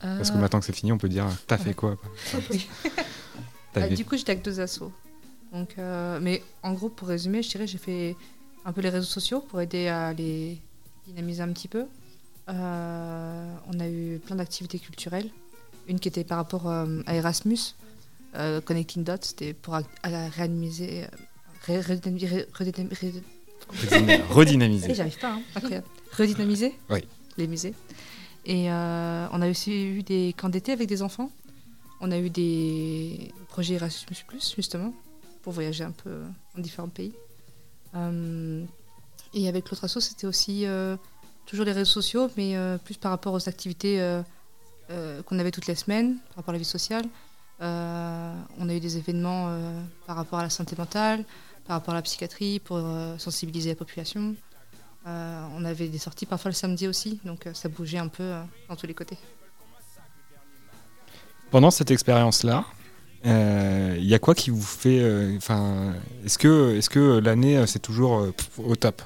[0.00, 1.96] Parce que maintenant que c'est fini, on peut dire, t'as fait quoi
[3.74, 4.92] Ah, du coup, j'étais avec deux assos.
[5.52, 8.16] Donc, euh, mais en gros, pour résumer, je dirais j'ai fait
[8.64, 10.58] un peu les réseaux sociaux pour aider à les
[11.06, 11.86] dynamiser un petit peu.
[12.48, 15.30] Euh, on a eu plein d'activités culturelles.
[15.88, 17.74] Une qui était par rapport euh, à Erasmus,
[18.64, 19.74] Connecting Dots, c'était pour
[23.74, 24.94] réanimer, redynamiser.
[24.94, 25.82] J'arrive pas, hein.
[26.12, 27.04] Redynamiser oui.
[27.36, 27.74] les musées.
[28.46, 31.30] Et on a aussi eu des camps d'été avec des enfants.
[32.00, 34.16] On a eu des projets Erasmus,
[34.56, 34.94] justement,
[35.42, 36.22] pour voyager un peu
[36.56, 37.12] en différents pays.
[37.94, 38.64] Euh,
[39.34, 40.96] et avec l'autre asso, c'était aussi euh,
[41.46, 43.98] toujours les réseaux sociaux, mais euh, plus par rapport aux activités
[45.26, 47.04] qu'on avait toutes les semaines, par rapport à la vie sociale.
[47.60, 49.54] on a eu des événements
[50.06, 51.24] par rapport à la santé mentale,
[51.66, 52.80] par rapport à la psychiatrie, pour
[53.18, 54.34] sensibiliser la population.
[55.06, 58.32] On avait des sorties parfois le samedi aussi, donc ça bougeait un peu
[58.68, 59.18] dans tous les côtés.
[61.50, 62.64] Pendant cette expérience-là,
[63.24, 65.00] il euh, y a quoi qui vous fait.
[65.00, 65.92] Euh, enfin,
[66.24, 69.02] est-ce que, est que l'année euh, c'est toujours au top?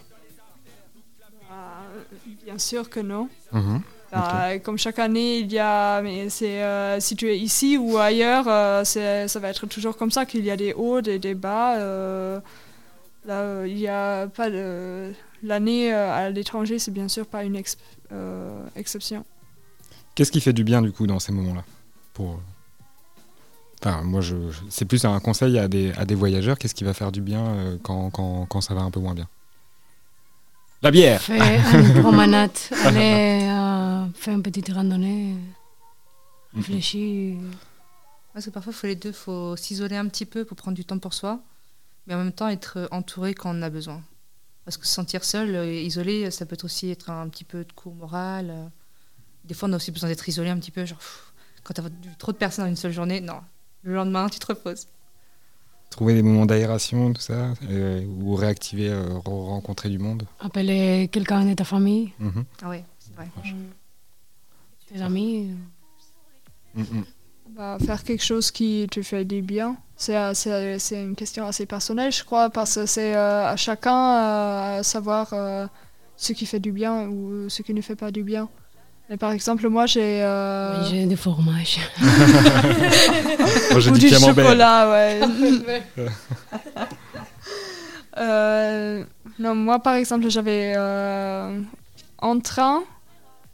[2.45, 3.29] Bien sûr que non.
[3.53, 3.81] Mhm.
[4.13, 6.61] Bah, comme chaque année, il y a, mais c'est
[7.01, 8.45] si tu es ici ou ailleurs,
[8.87, 11.77] ça va être toujours comme ça qu'il y a des hauts des bas.
[13.25, 15.13] là, il n'y a pas de
[15.45, 17.57] l'année à l'étranger, c'est bien sûr pas une
[18.77, 19.25] exception.
[20.15, 21.65] Qu'est-ce qui fait du bien du coup dans ces moments-là
[22.13, 22.41] pour
[23.85, 24.35] Enfin, moi, je,
[24.71, 26.59] c'est plus un conseil à des, à des voyageurs.
[26.59, 29.15] Qu'est-ce qui va faire du bien euh, quand, quand, quand, ça va un peu moins
[29.15, 29.29] bien?
[30.81, 32.51] La bière Faire une promenade,
[32.85, 35.35] aller euh, faire une petite randonnée,
[36.57, 37.37] réfléchir.
[38.33, 39.11] Parce que parfois, il faut les deux.
[39.11, 41.41] Il faut s'isoler un petit peu pour prendre du temps pour soi,
[42.07, 44.03] mais en même temps être entouré quand on en a besoin.
[44.65, 47.73] Parce que se sentir seul, euh, isolé, ça peut aussi être un petit peu de
[47.73, 48.71] coup moral.
[49.45, 50.99] Des fois, on a aussi besoin d'être isolé un petit peu, genre
[51.65, 53.41] quand tu as trop de personnes dans une seule journée, non,
[53.83, 54.87] le lendemain, tu te reposes.
[55.91, 60.27] Trouver des moments d'aération, tout ça, euh, ou réactiver, euh, rencontrer du monde.
[60.41, 62.13] Appeler quelqu'un de ta famille.
[62.19, 62.45] Mhm.
[62.63, 63.29] Ah oui, c'est vrai.
[64.89, 65.57] Tes amis.
[66.75, 67.05] Mm, mm.
[67.57, 69.77] Bah, faire quelque chose qui te fait du bien.
[69.97, 70.15] C'est
[70.93, 75.33] une question assez personnelle, je crois, parce que c'est à chacun à savoir
[76.17, 78.49] ce qui fait du bien ou ce qui ne fait pas du bien.
[79.09, 80.25] Mais par exemple, moi j'ai.
[80.25, 81.79] Oui, j'ai du fromage.
[83.71, 85.21] moi, ou du chocolat, ouais.
[89.39, 90.75] non, moi par exemple, j'avais
[92.19, 92.83] en train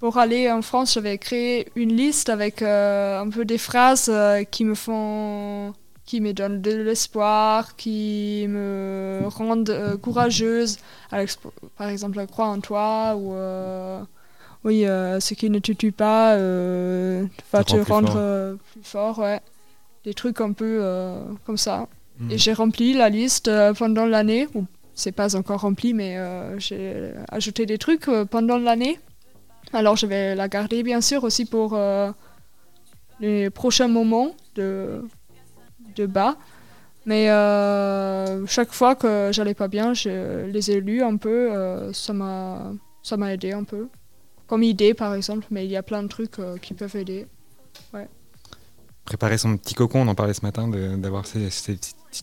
[0.00, 4.44] pour aller en France, j'avais créé une liste avec euh, un peu des phrases euh,
[4.44, 5.74] qui me font,
[6.06, 10.78] qui me donnent de l'espoir, qui me rendent euh, courageuse.
[11.76, 13.34] par exemple, crois en toi ou
[14.64, 19.18] oui, ce qui ne te tue pas va te, rendre plus fort.
[19.18, 19.40] Ouais.
[20.04, 20.82] Des trucs un peu
[21.44, 21.88] comme ça.
[22.28, 22.38] Et mhm.
[22.38, 24.48] j'ai rempli la liste pendant l'année.
[24.94, 26.18] C'est pas encore rempli, mais
[26.58, 28.98] j'ai ajouté des trucs pendant l'année.
[29.72, 32.10] Alors je vais la garder bien sûr aussi pour euh,
[33.20, 35.04] les prochains moments de,
[35.96, 36.36] de bas.
[37.06, 41.50] Mais euh, chaque fois que j'allais pas bien, je les ai lus un peu.
[41.52, 43.88] Euh, ça m'a aidé un peu.
[44.46, 47.26] Comme idée par exemple, mais il y a plein de trucs qui peuvent aider.
[49.04, 51.48] Préparer son petit cocon, on en parlait ce matin, d'avoir ces,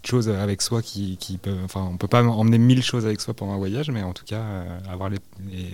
[0.06, 1.64] choses avec soi qui, qui peuvent.
[1.64, 4.26] Enfin, on peut pas emmener mille choses avec soi pendant un voyage, mais en tout
[4.26, 5.20] cas, euh, avoir les,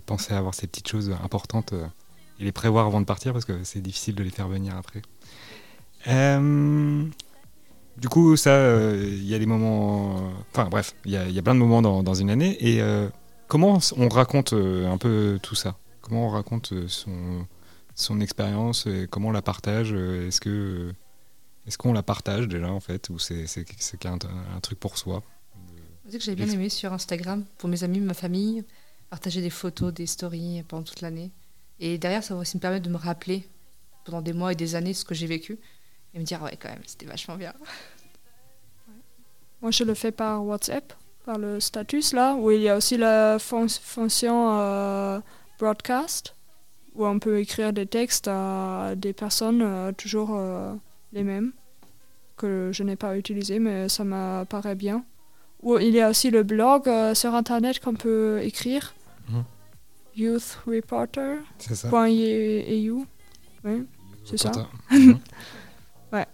[0.06, 1.86] penser à avoir ces petites choses importantes euh,
[2.40, 5.02] et les prévoir avant de partir parce que c'est difficile de les faire venir après.
[6.08, 7.04] Euh,
[7.98, 10.32] du coup, ça, il y a des moments.
[10.52, 12.58] Enfin, bref, il y, y, a plein de moments dans, dans une année.
[12.60, 12.82] Et
[13.48, 15.78] comment on raconte un peu tout ça?
[16.02, 17.46] Comment on raconte son,
[17.94, 20.92] son expérience Comment on la partage Est-ce que
[21.66, 23.46] est-ce qu'on la partage déjà en fait ou c'est
[24.06, 24.18] un,
[24.56, 25.24] un, truc pour soi?
[26.10, 28.64] C'est que j'avais bien aimé sur Instagram pour mes amis, ma famille,
[29.10, 31.32] partager des photos, des stories pendant toute l'année.
[31.80, 33.48] Et derrière, ça va aussi me permettre de me rappeler
[34.04, 35.58] pendant des mois et des années ce que j'ai vécu
[36.14, 37.54] et me dire ouais quand même c'était vachement bien.
[39.62, 40.94] Moi je le fais par WhatsApp,
[41.26, 45.20] par le status là, où il y a aussi la fonction euh,
[45.58, 46.36] broadcast,
[46.96, 50.74] où on peut écrire des textes à des personnes euh, toujours euh,
[51.14, 51.54] les mêmes,
[52.36, 55.06] que je n'ai pas utilisé, mais ça m'apparaît bien.
[55.62, 58.94] Ou il y a aussi le blog euh, sur internet qu'on peut écrire.
[59.30, 59.44] Mhm.
[60.16, 61.38] Youth Reporter.
[61.58, 61.88] C'est ça.
[61.88, 63.06] .eu.
[63.64, 63.86] Oui,
[64.26, 64.52] c'est ça.
[64.92, 65.20] Mhm.
[66.12, 66.26] ouais.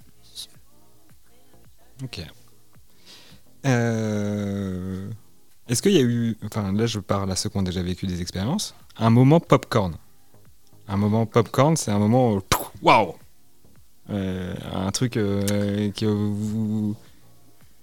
[2.03, 2.21] Ok.
[3.65, 5.09] Euh,
[5.67, 8.07] est-ce qu'il y a eu, enfin là je parle à ceux qui ont déjà vécu
[8.07, 9.95] des expériences, un moment popcorn
[10.87, 12.41] Un moment popcorn, c'est un moment
[12.81, 13.15] waouh
[14.09, 16.95] un truc euh, qui vous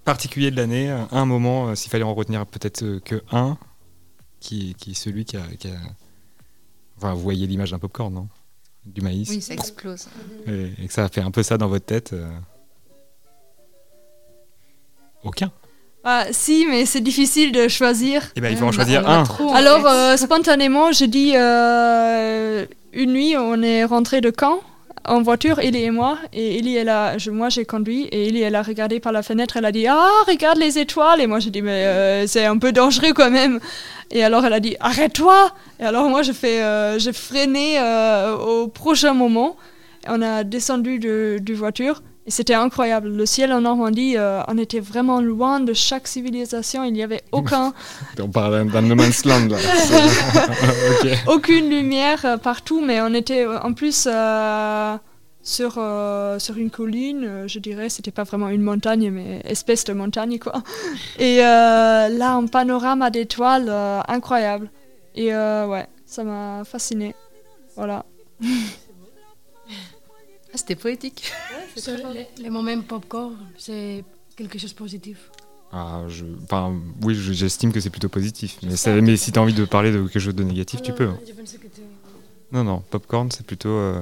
[0.03, 3.57] particulier de l'année, un moment, euh, s'il fallait en retenir peut-être que un,
[4.39, 5.43] qui, qui est celui qui a,
[6.97, 8.27] Enfin, vous voyez l'image d'un popcorn, non?
[8.85, 9.29] Du maïs?
[9.29, 10.07] Oui, ça explose.
[10.47, 12.15] Et, que ça a fait un peu ça dans votre tête.
[15.23, 15.51] Aucun.
[16.03, 18.31] Ah, si, mais c'est difficile de choisir.
[18.35, 19.25] Eh ben, il faut en choisir un.
[19.53, 21.35] Alors, spontanément, je dis
[22.93, 24.61] une nuit, on est rentré de Caen
[25.07, 26.17] en voiture, Ellie et moi.
[26.33, 28.03] Et Ellie, elle a, moi, j'ai conduit.
[28.11, 29.57] Et Ellie, elle a regardé par la fenêtre.
[29.57, 31.21] Elle a dit Ah, regarde les étoiles.
[31.21, 33.59] Et moi, j'ai dit Mais euh, c'est un peu dangereux quand même.
[34.11, 35.51] Et alors, elle a dit Arrête-toi.
[35.79, 39.55] Et alors, moi, j'ai euh, j'ai freiné euh, au prochain moment.
[40.07, 42.01] On a descendu de, de voiture.
[42.27, 43.07] Et c'était incroyable.
[43.07, 46.83] Le ciel en Normandie, euh, on était vraiment loin de chaque civilisation.
[46.83, 47.73] Il n'y avait aucun.
[48.19, 49.57] on parle d'un no man's land là.
[51.27, 54.09] Aucune lumière euh, partout, mais on était euh, en plus
[55.41, 55.71] sur,
[56.39, 57.87] sur une colline, je dirais.
[57.87, 60.61] C'était pas vraiment une montagne, mais espèce de montagne quoi.
[61.19, 63.71] Et là, un panorama d'étoiles
[64.09, 64.69] incroyable.
[65.15, 67.15] Et ouais, ça m'a fasciné.
[67.77, 68.03] Voilà.
[70.57, 71.31] Ah, c'était poétique.
[72.39, 74.03] les, moments popcorn, c'est
[74.35, 75.29] quelque chose de positif.
[75.71, 78.57] Ah, je, enfin, oui, j'estime que c'est plutôt positif.
[78.63, 81.11] Mais, mais si tu as envie de parler de quelque chose de négatif, tu peux.
[82.51, 84.01] Non, non, popcorn, c'est plutôt euh,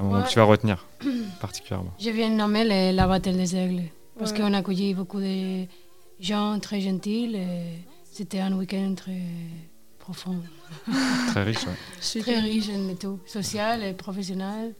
[0.00, 0.84] un moment que tu vas retenir
[1.40, 1.92] particulièrement.
[2.00, 3.84] Je viens de nommer la bataille des aigles.
[4.18, 5.66] Parce qu'on a accueilli beaucoup de
[6.18, 7.36] gens très gentils.
[8.10, 9.22] C'était un week-end très
[10.00, 10.38] profond.
[11.28, 12.20] très riche, ouais.
[12.22, 14.74] Très riche en tout, social et professionnel.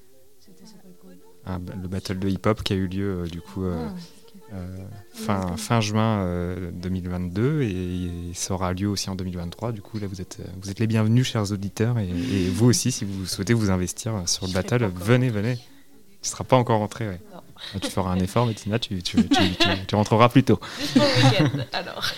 [1.45, 4.55] Ah, bah, le battle de hip-hop qui a eu lieu euh, du coup euh, ah,
[4.55, 4.77] euh,
[5.13, 6.25] fin, fin juin
[6.73, 9.73] 2022 et il sera lieu aussi en 2023.
[9.73, 12.09] Du coup, là, vous êtes, vous êtes les bienvenus, chers auditeurs, et,
[12.53, 15.57] vous aussi, si vous souhaitez vous investir sur le battle, venez, venez.
[15.57, 17.09] Tu ne seras pas encore rentré.
[17.09, 17.21] Ouais.
[17.81, 19.17] Tu feras un effort, mais Tina, tu, tu,
[19.87, 20.61] tu, rentreras plus tôt.
[21.73, 22.13] alors.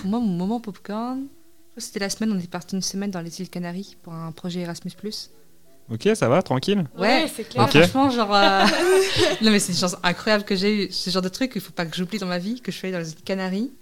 [0.00, 1.26] pour moi, mon moment popcorn,
[1.78, 4.60] c'était la semaine, on est parti une semaine dans les îles Canaries pour un projet
[4.60, 4.92] Erasmus.
[5.90, 7.64] Ok, ça va, tranquille Ouais, c'est clair.
[7.64, 8.34] Ah, franchement, genre.
[8.34, 8.64] euh,
[9.42, 10.92] non, mais c'est une chance incroyable que j'ai eu.
[10.92, 12.92] Ce genre de truc, il faut pas que j'oublie dans ma vie, que je fais
[12.92, 13.72] dans les îles Canaries.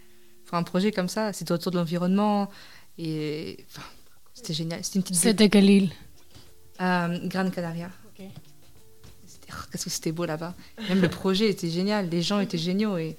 [0.47, 2.49] Pour un projet comme ça, c'était autour de l'environnement.
[2.97, 3.64] Et.
[3.71, 3.87] Enfin,
[4.33, 4.83] c'était génial.
[4.83, 5.16] C'était une petite.
[5.16, 5.90] C'était quelle île?
[6.81, 7.90] Euh, Gran Canaria.
[8.07, 8.25] Ok.
[9.27, 10.55] C'était- oh, Qu'est-ce que c'était beau là-bas.
[10.88, 13.16] Même le projet était génial, les gens étaient géniaux et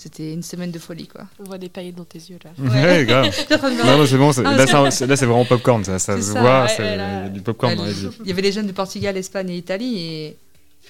[0.00, 1.22] c'était une semaine de folie quoi.
[1.40, 2.50] On voit des paillettes dans tes yeux là.
[2.58, 3.26] Ouais, grave.
[3.84, 6.74] Non, non, c'est bon, Ah, là, c'est- vraiment popcorn, ça, ça se ça, voit, ouais,
[6.78, 7.22] il là.
[7.24, 8.12] y a du popcorn dans les yeux.
[8.20, 10.36] Il y avait les jeunes de Portugal, Espagne et Italie et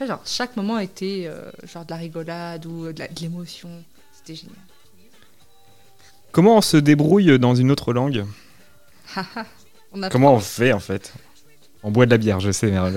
[0.06, 3.70] genre, chaque moment était euh, genre de la rigolade ou de l'émotion.
[4.12, 4.54] C'était génial.
[6.30, 8.24] Comment on se débrouille dans une autre langue?
[9.94, 11.14] On Comment on fait en fait?
[11.82, 12.90] On boit de la bière, je sais, mais non,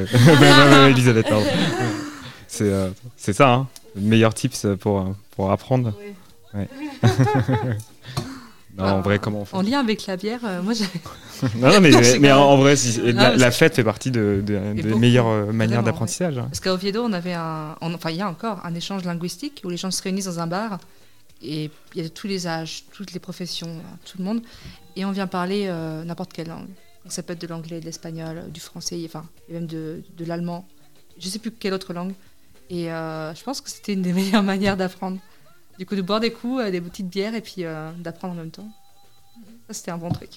[0.69, 1.45] non, Elisabeth, pardon.
[2.47, 5.93] C'est euh, c'est ça, hein, le meilleur tips pour, pour apprendre.
[6.53, 6.67] Ouais.
[8.77, 10.85] Non, en vrai, comment on fait En lien avec la bière, euh, moi j'ai
[11.59, 14.81] Non, non, mais, Non, mais en, en vrai, si- la, fête fait partie de, des
[14.83, 16.37] beaucoup, meilleures euh, manières d'apprentissage.
[16.37, 16.43] hein.
[16.43, 17.75] Parce qu'à Oviedo, on avait un.
[17.81, 20.39] on- enfin, il y a encore un échange linguistique où les gens se réunissent dans
[20.39, 20.79] un bar
[21.43, 24.41] et il y a de tous les âges, toutes les professions, euh, tout le monde.
[24.95, 26.67] Et on vient parler euh, n'importe quelle langue.
[27.03, 30.25] Donc, ça peut être de l'anglais, de l'espagnol, du français, enfin, et même de, de
[30.25, 30.65] l'allemand.
[31.19, 32.13] Je sais plus quelle autre langue.
[32.71, 35.19] Et euh, je pense que c'était une des meilleures manières d'apprendre.
[35.77, 38.37] Du coup, de boire des coups, euh, des petites bières et puis euh, d'apprendre en
[38.37, 38.67] même temps.
[39.67, 40.29] Ça, c'était un bon truc.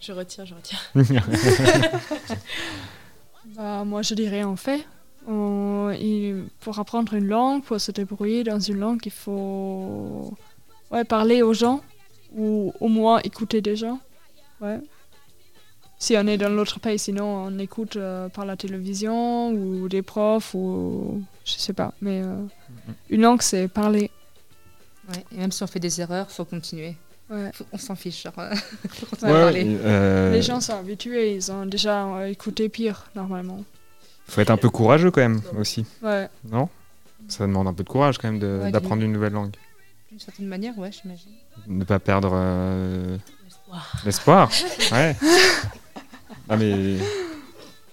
[0.00, 0.78] Je retiens, je retiens.
[3.56, 4.84] Bah, moi, je dirais en fait,
[5.26, 10.32] on- il- pour apprendre une langue, pour se débrouiller dans une langue, il faut
[10.90, 11.80] ouais, parler aux gens
[12.36, 13.98] ou au moins écouter des gens.
[14.60, 14.78] Ouais.
[15.98, 20.02] Si on est dans l'autre pays, sinon on écoute euh, par la télévision ou des
[20.02, 21.22] profs ou
[21.56, 21.92] je sais pas.
[22.00, 22.36] Mais euh,
[23.10, 24.10] une langue, c'est parler.
[25.08, 25.24] Ouais.
[25.32, 26.96] Et même si on fait des erreurs, faut continuer.
[27.30, 27.50] Ouais.
[27.54, 28.22] Faut- on s'en fiche.
[28.22, 28.54] Genre, euh,
[28.88, 29.78] faut continuer Ouais, à parler.
[29.84, 33.64] euh, Les gens sont habitués, ils ont déjà euh, écouté pire normalement.
[34.26, 36.28] faut être un peu courageux quand même aussi, Ouais.
[36.50, 36.68] non?
[37.28, 39.52] Ça demande un peu de courage quand même d'apprendre une nouvelle langue.
[40.10, 41.30] D'une certaine manière, ouais, j'imagine.
[41.68, 44.02] Ne pas perdre euh, L'espoir.
[44.04, 44.50] l'espoir.
[44.92, 45.16] ouais.
[46.48, 46.96] Ah mais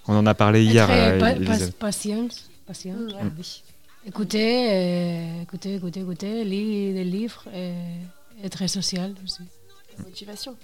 [0.08, 0.90] on en a parlé hier.
[0.90, 1.78] Être, euh, pa- Elisabeth.
[1.78, 2.47] pa- patience.
[2.68, 3.00] Patience.
[3.00, 3.32] Mm, ouais.
[3.38, 3.64] Oui.
[4.06, 7.74] Écouter, euh, écouter, écouter, écouter, lire des livres et
[8.44, 9.42] être très social aussi.
[9.98, 10.56] La motivation.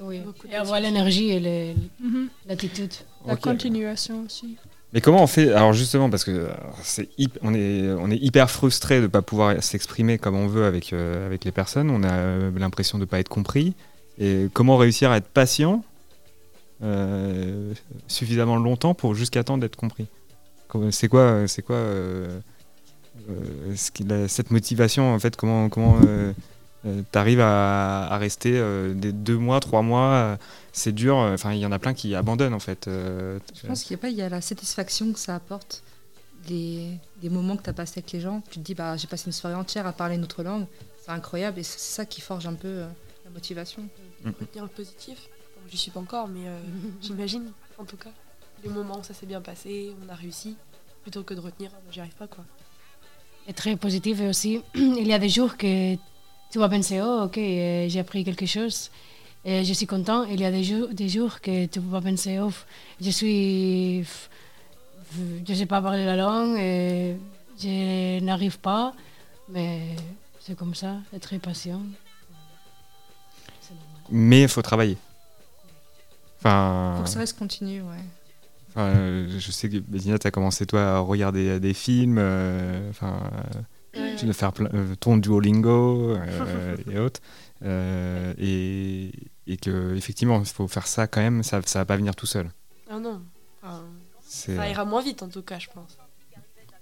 [0.00, 0.20] Oui.
[0.50, 2.28] Et avoir l'énergie et Mhm.
[2.46, 2.92] l'attitude.
[3.26, 4.56] La continuation aussi.
[4.92, 6.48] Mais comment on fait Alors justement, parce que euh,
[6.82, 7.08] c'est
[7.42, 10.92] on, est, on est hyper frustré de ne pas pouvoir s'exprimer comme on veut avec,
[10.92, 11.90] euh, avec les personnes.
[11.90, 13.74] On a euh, l'impression de ne pas être compris.
[14.18, 15.84] Et comment réussir à être patient
[16.82, 17.74] euh,
[18.06, 20.06] suffisamment longtemps pour jusqu'à temps d'être compris?
[20.90, 22.40] C'est quoi, c'est quoi euh,
[23.30, 25.98] euh, ce qu'il a- cette motivation en fait Comment, comment
[26.84, 30.36] tu arrives à, à rester euh, des deux mois, trois mois euh,
[30.72, 31.16] C'est dur.
[31.16, 32.86] Enfin, il y en a plein qui abandonnent en fait.
[32.88, 35.82] euh, Je pense qu'il y a pas, il y a la satisfaction que ça apporte,
[36.48, 36.90] les,
[37.22, 38.42] les moments que tu as passés avec les gens.
[38.50, 40.66] Tu te dis, bah, j'ai passé une soirée entière à parler une autre langue.
[41.04, 42.86] C'est incroyable et c'est ça qui forge un peu euh,
[43.24, 43.82] la motivation.
[44.24, 45.18] Retenir le positif.
[45.56, 46.58] Bon, J'y suis pas encore, mais euh,
[47.02, 48.10] j'imagine, en tout cas.
[48.64, 50.56] Les moments où ça s'est bien passé, on a réussi,
[51.02, 52.44] plutôt que de retenir, Ah, j'y arrive pas quoi.
[53.46, 55.94] Et très positif et aussi, il y a des jours que
[56.50, 58.90] tu vas penser, oh ok, euh, j'ai appris quelque chose
[59.44, 60.24] et je suis content.
[60.24, 62.50] Il y a des jours, des jours que tu vas penser, oh,
[63.00, 64.04] je suis,
[65.46, 67.16] je sais pas parler la langue et
[67.58, 68.92] je n'arrive pas,
[69.48, 69.96] mais
[70.40, 71.82] c'est comme ça, être très patient.
[74.10, 74.96] Mais il faut travailler.
[76.38, 78.04] Enfin, Faut que ça reste continu, ouais.
[78.68, 82.90] Enfin, euh, je sais que Bettina, tu as commencé toi à regarder des films, euh,
[82.90, 83.20] enfin,
[83.96, 87.20] euh, tu dois faire plein, euh, ton Duolingo euh, et autres,
[87.62, 89.10] euh, et,
[89.46, 91.42] et que effectivement, il faut faire ça quand même.
[91.42, 92.50] Ça, ça va pas venir tout seul.
[92.90, 93.22] Ah non,
[93.62, 93.84] enfin,
[94.22, 95.96] ça ira moins vite en tout cas, je pense.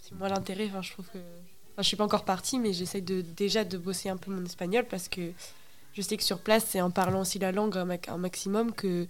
[0.00, 1.18] C'est moi l'intérêt, enfin, je trouve que.
[1.18, 4.44] Enfin, je suis pas encore partie, mais j'essaye de, déjà de bosser un peu mon
[4.44, 5.32] espagnol parce que
[5.92, 9.06] je sais que sur place, c'est en parlant aussi la langue un maximum que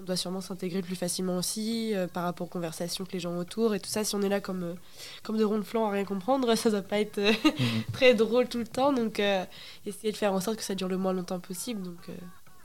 [0.00, 3.36] on doit sûrement s'intégrer plus facilement aussi euh, par rapport aux conversations que les gens
[3.36, 4.02] autour et tout ça.
[4.02, 4.74] Si on est là comme, euh,
[5.22, 7.32] comme de ronds de flanc à rien comprendre, ça doit pas être euh,
[7.92, 8.92] très drôle tout le temps.
[8.92, 9.44] Donc, euh,
[9.86, 11.82] essayer de faire en sorte que ça dure le moins longtemps possible.
[11.82, 12.14] Donc, euh,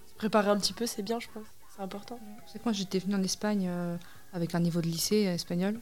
[0.08, 1.46] se préparer un petit peu, c'est bien, je pense.
[1.76, 2.20] C'est important.
[2.48, 3.98] C'est que moi, j'étais venue en Espagne euh,
[4.32, 5.80] avec un niveau de lycée espagnol.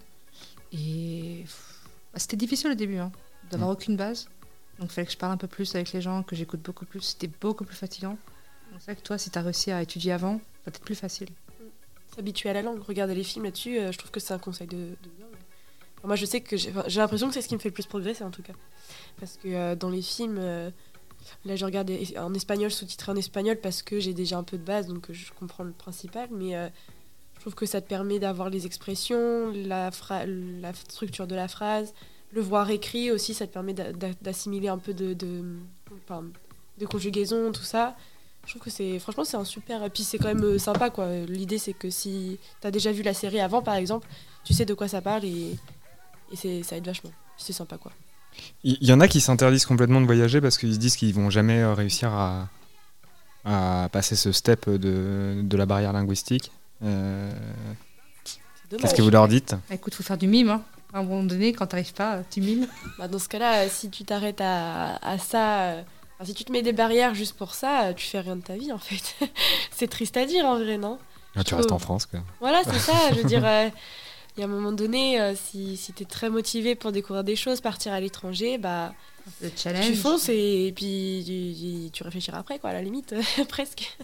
[0.72, 1.46] Et
[2.12, 3.12] bah, c'était difficile au début, hein,
[3.52, 4.28] d'avoir aucune base.
[4.80, 6.86] Donc il fallait que je parle un peu plus avec les gens, que j'écoute beaucoup
[6.86, 7.02] plus.
[7.02, 8.18] C'était beaucoup plus fatigant.
[8.72, 10.82] Donc c'est vrai que toi, si tu as réussi à étudier avant, ça peut être
[10.82, 11.30] plus facile.
[12.16, 12.82] S'habituer à la langue.
[12.82, 15.10] Regarder les films là-dessus, euh, je trouve que c'est un conseil de, de
[16.06, 18.26] moi, je sais que j'ai l'impression que c'est ce qui me fait le plus progresser
[18.26, 18.52] en tout cas.
[19.22, 20.70] Parce que euh, dans les films, euh,
[21.46, 24.64] là, je regarde en espagnol, sous-titré en espagnol parce que j'ai déjà un peu de
[24.64, 26.28] base, donc je comprends le principal.
[26.32, 26.56] Mais
[27.36, 29.92] je trouve que ça te permet d'avoir les expressions, la,
[30.90, 31.94] structure de la phrase,
[32.32, 37.96] le voir écrit aussi, ça te permet d'assimiler un peu de, de, conjugaison, tout ça.
[38.46, 40.90] Je trouve que c'est franchement c'est un super et puis c'est quand même euh, sympa
[40.90, 41.08] quoi.
[41.28, 44.08] L'idée c'est que si tu as déjà vu la série avant par exemple,
[44.44, 45.58] tu sais de quoi ça parle et,
[46.32, 47.12] et ça aide vachement.
[47.38, 47.92] C'est sympa quoi.
[48.64, 51.30] Il y, en a qui s'interdisent complètement de voyager parce qu'ils se disent qu'ils vont
[51.30, 52.50] jamais euh, réussir à,
[53.46, 56.52] à passer ce step de, de la barrière linguistique.
[56.84, 57.32] Euh...
[58.70, 59.52] Qu'est-ce que vous leur dites?
[59.70, 60.50] Bah, Écoute, faut faire du mime.
[60.50, 60.64] Hein.
[60.94, 62.68] À un moment donné, quand t'arrives pas, tu mimes.
[62.98, 65.76] Bah, dans ce cas-là, si tu t'arrêtes à, à, ça,
[66.24, 68.56] euh, si tu te mets des barrières juste pour ça, tu fais rien de ta
[68.56, 69.28] vie en fait.
[69.72, 71.00] c'est triste à dire en vrai, non?
[71.36, 72.22] Ah, Tu restes en France quoi.
[72.40, 72.94] Voilà, c'est ça.
[73.12, 73.70] Je veux dire, euh,
[74.38, 77.24] il y a un moment donné, euh, si, si tu es très motivé pour découvrir
[77.24, 78.94] des choses, partir à l'étranger, bah.
[79.42, 79.86] Le challenge.
[79.86, 83.16] Tu fonces et, puis tu, réfléchiras après, quoi, à la limite,
[83.48, 83.98] presque.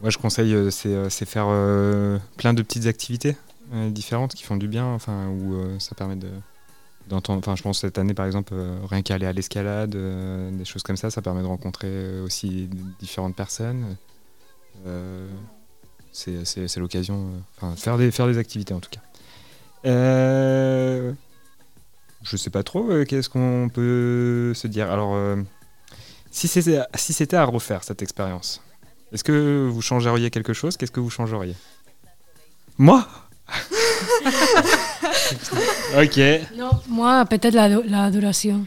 [0.00, 1.46] Moi, je conseille, c'est faire
[2.36, 3.34] plein de petites activités.
[3.72, 6.28] Euh, différentes qui font du bien, enfin, où euh, ça permet de.
[7.12, 10.96] Enfin, je pense cette année, par exemple, euh, rien qu'aller à l'escalade, des choses comme
[10.96, 12.68] ça, ça permet de rencontrer aussi
[13.00, 13.96] différentes personnes.
[16.12, 19.00] c'est l'occasion, enfin, faire des activités en tout cas.
[19.84, 21.12] je
[22.36, 24.90] sais pas trop, qu'est-ce qu'on peut se dire.
[24.90, 25.16] Alors,
[26.30, 28.62] si c'était à refaire cette expérience,
[29.12, 30.76] est-ce que vous changeriez quelque chose?
[30.76, 31.56] Qu'est-ce que vous changeriez?
[32.78, 33.06] Moi?
[36.02, 36.20] ok.
[36.56, 38.66] Non, moi, peut-être la, la duration.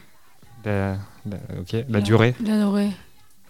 [0.66, 0.98] La,
[1.60, 2.36] ok, la, durée.
[2.46, 2.92] La durée.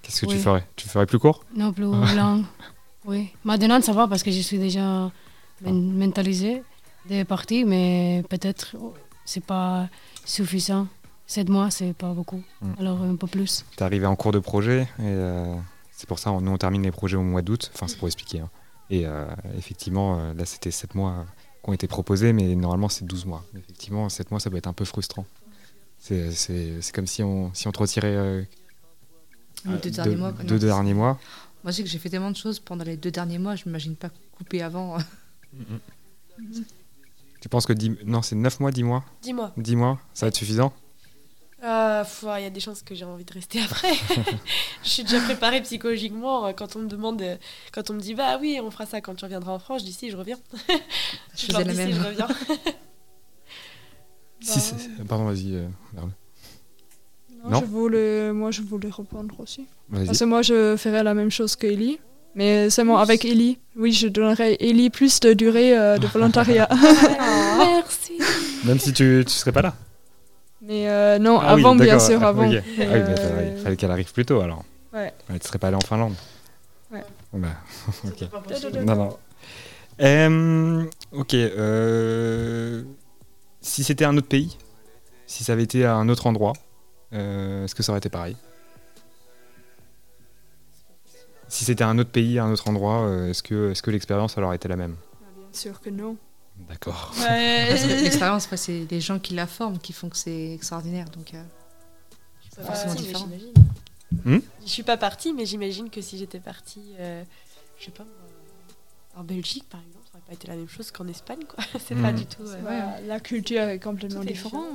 [0.01, 0.65] Qu'est-ce que tu ferais?
[0.75, 1.43] Tu ferais plus court?
[1.55, 2.43] Non, plus long.
[3.05, 3.29] oui.
[3.43, 5.11] Maintenant, ça va parce que je suis déjà
[5.61, 6.63] mentalisé
[7.07, 8.75] des parties, mais peut-être
[9.25, 9.87] c'est pas
[10.25, 10.87] suffisant.
[11.25, 12.43] Sept mois, c'est pas beaucoup.
[12.61, 12.73] Hmm.
[12.79, 13.65] Alors un peu plus.
[13.71, 15.55] Tu es arrivé en cours de projet et euh,
[15.91, 17.71] c'est pour ça nous on termine les projets au mois d'août.
[17.73, 18.41] Enfin, c'est pour expliquer.
[18.41, 18.49] Hein.
[18.89, 19.25] Et euh,
[19.57, 21.25] effectivement, euh, là, c'était 7 mois
[21.63, 23.45] qui ont été proposés, mais normalement, c'est 12 mois.
[23.57, 25.25] Effectivement, 7 mois, ça peut être un peu frustrant.
[25.99, 28.43] C'est comme si on, si on te retirait euh,
[29.65, 31.17] les deux, derniers, mois, deux derniers mois.
[31.63, 33.61] Moi, je sais que j'ai fait tellement de choses pendant les deux derniers mois, je
[33.61, 34.97] ne m'imagine pas couper avant.
[37.39, 38.05] Tu penses que 10...
[38.05, 39.03] non, c'est 9 mois, 10 mois?
[39.21, 39.51] 10 mois.
[39.57, 40.73] 10 mois, ça va être suffisant?
[41.63, 42.03] Euh,
[42.37, 43.93] il y a des chances que j'ai envie de rester après.
[44.83, 47.37] je suis déjà préparée psychologiquement euh, quand on me demande, euh,
[47.71, 49.81] quand on me dit bah oui, on fera ça quand tu reviendras en France.
[49.81, 50.37] Je dis si, je reviens.
[51.35, 51.93] je faisais la même.
[51.93, 52.27] je reviens.
[54.41, 55.53] si, bah, Pardon, vas-y,
[57.45, 59.65] non, Je voulais, moi, je voulais reprendre aussi.
[59.91, 61.99] Parce que moi, je ferais la même chose que Ellie.
[62.35, 63.59] Mais seulement avec Ellie.
[63.75, 66.67] Oui, je donnerais Ellie plus de durée de volontariat.
[67.57, 68.13] Merci.
[68.65, 69.75] Même si tu ne serais pas là
[70.65, 72.49] mais euh, non, ah avant, bien sûr, avant.
[72.49, 74.63] Ah il fallait qu'elle arrive plus tôt alors.
[74.93, 75.13] Ouais.
[75.27, 76.15] Elle ne serait pas allée en Finlande.
[76.89, 77.03] Ouais.
[77.33, 77.49] Bah,
[78.05, 78.83] ok.
[78.85, 79.17] non, non.
[80.01, 81.33] Euh, ok.
[81.33, 82.83] Euh,
[83.59, 84.57] si c'était un autre pays,
[85.27, 86.53] si ça avait été à un autre endroit,
[87.11, 88.37] est-ce que ça aurait été pareil?
[91.49, 94.69] Si c'était un autre pays, un autre endroit, est-ce que, est que l'expérience aurait été
[94.69, 94.95] la même?
[95.35, 96.15] Bien sûr que non.
[96.57, 97.13] D'accord.
[97.17, 101.09] L'expérience, c'est les gens qui la forment qui font que c'est extraordinaire.
[101.09, 101.43] Donc, euh,
[102.55, 103.27] c'est forcément différent.
[104.25, 107.23] Hmm je suis pas partie, mais j'imagine que si j'étais partie, euh,
[107.79, 108.05] je sais pas,
[109.15, 111.63] en Belgique par exemple, ça aurait pas été la même chose qu'en Espagne, quoi.
[111.85, 112.15] c'est pas hmm.
[112.15, 112.43] du tout.
[112.43, 114.67] Euh, la culture est complètement différente.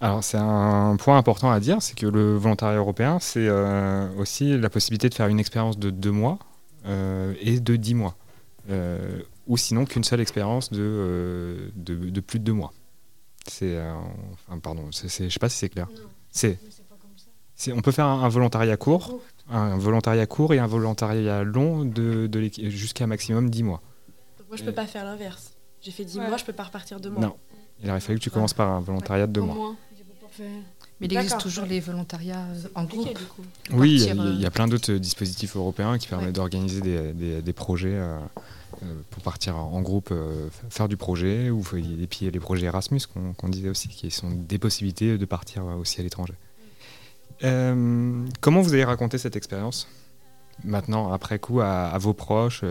[0.00, 3.48] Alors c'est un point important à dire, c'est que le volontariat européen, c'est
[4.16, 6.38] aussi la possibilité de faire une expérience de deux mois
[6.86, 8.16] et de dix mois
[9.48, 12.72] ou sinon qu'une seule expérience de, euh, de, plus de deux mois.
[13.46, 13.94] C'est, euh,
[14.46, 15.88] enfin, pardon, c'est, je sais pas si c'est clair.
[16.30, 16.58] C'est,
[17.72, 19.20] on peut faire un, volontariat court,
[19.50, 23.82] un volontariat court et un volontariat long de, de jusqu'à maximum dix mois.
[24.38, 25.54] Donc moi je peux pas faire l'inverse.
[25.80, 27.20] J'ai fait dix mois, je peux pas repartir deux mois.
[27.20, 27.36] Non,
[27.82, 29.74] il aurait fallu que tu commences par un volontariat de deux mois.
[31.00, 33.18] Mais il existe toujours les volontariats euh, en groupe.
[33.72, 37.94] Oui, il y, a plein d'autres dispositifs européens qui permettent d'organiser des, des, des, projets.
[37.94, 38.18] Euh,
[39.10, 41.50] pour partir en groupe euh, faire du projet.
[41.50, 45.64] Ou, et puis les projets Erasmus qu'on disait aussi, qui sont des possibilités de partir
[45.64, 46.34] aussi à l'étranger.
[47.44, 49.88] Euh, comment vous avez raconté cette expérience?
[50.64, 52.64] Maintenant, après coup, à, vos proches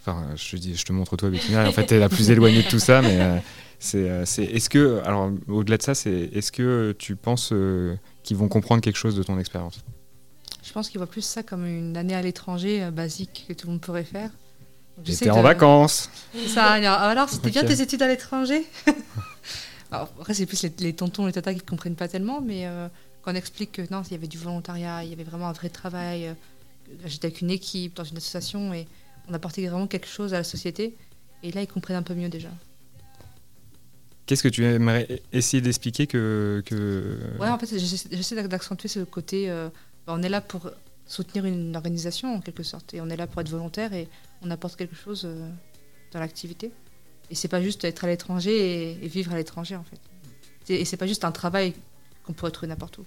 [0.00, 1.66] Enfin, je, dis, je te montre toi, Bettina.
[1.66, 3.42] En fait, tu es la plus éloignée de tout ça, mais
[3.78, 4.04] c'est,
[4.44, 7.54] est-ce que, alors, au-delà de ça, c'est est-ce que tu penses
[8.22, 9.82] qu'ils vont comprendre quelque chose de ton expérience?
[10.64, 13.66] Je pense qu'il voit plus ça comme une année à l'étranger euh, basique que tout
[13.66, 14.30] le monde pourrait faire.
[15.04, 16.08] J'étais en vacances.
[16.46, 18.64] Ça, alors, c'était bien tes études à l'étranger?
[19.90, 22.88] Après, c'est plus les, tontons et les tatas qui ne comprennent pas tellement, mais euh,
[23.22, 25.52] quand on explique que non, il y avait du volontariat, il y avait vraiment un
[25.52, 26.34] vrai travail, euh,
[27.06, 28.86] j'étais avec une équipe dans une association et
[29.28, 30.96] on apportait vraiment quelque chose à la société.
[31.42, 32.48] Et là, ils comprennent un peu mieux déjà.
[34.26, 37.18] Qu'est-ce que tu aimerais essayer d'expliquer que, que...
[37.38, 39.50] Ouais, en fait, j'essaie d'accentuer ce côté.
[39.50, 39.68] Euh,
[40.06, 40.70] on est là pour
[41.06, 44.08] soutenir une organisation en quelque sorte, et on est là pour être volontaire et
[44.42, 45.48] on apporte quelque chose euh,
[46.12, 46.72] dans l'activité.
[47.30, 50.00] Et c'est pas juste être à l'étranger et, vivre à l'étranger en fait.
[50.72, 51.74] Et c'est pas juste un travail
[52.24, 53.04] qu'on pourrait trouver n'importe où.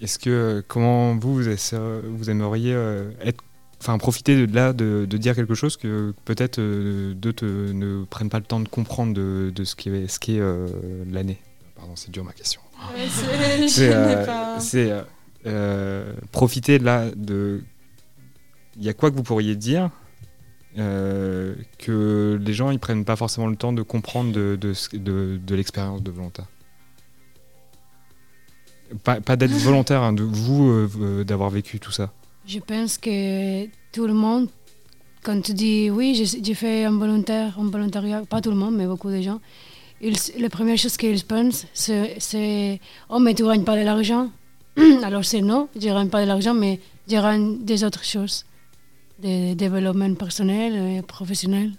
[0.00, 3.42] Est-ce que comment vous vous aimeriez euh, être
[3.80, 8.38] enfin profiter de là de, dire quelque chose que peut-être euh, d'autres ne prennent pas
[8.38, 10.68] le temps de comprendre de, ce qui est, ce qui est euh,
[11.10, 11.38] l'année?
[11.76, 12.60] Pardon, c'est dur ma question.
[13.68, 15.02] c'est euh,
[16.32, 17.62] profiter de là de.
[18.76, 19.90] Il y a quoi que vous pourriez dire
[20.76, 26.10] que les gens ils prennent pas forcément le temps de comprendre de, de, l'expérience de
[26.10, 26.46] volontaire?
[29.02, 32.12] Pas, pas d'être volontaire, hein, de vous d'avoir vécu tout ça.
[32.48, 34.48] Je pense que tout le monde,
[35.22, 38.86] quand tu dis oui, j'ai fait un volontaire, un volontariat, pas tout le monde, mais
[38.86, 39.38] beaucoup de gens,
[40.00, 42.80] ils, la première chose qu'ils pensent, c'est
[43.10, 44.30] Oh, mais tu ne gagnes pas de l'argent.
[45.02, 48.44] Alors c'est non, je ne gagne pas de l'argent, mais je gagne des autres choses,
[49.18, 51.72] des développement personnel et professionnel.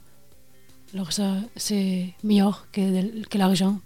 [0.94, 3.80] Alors ça, c'est meilleur que, que l'argent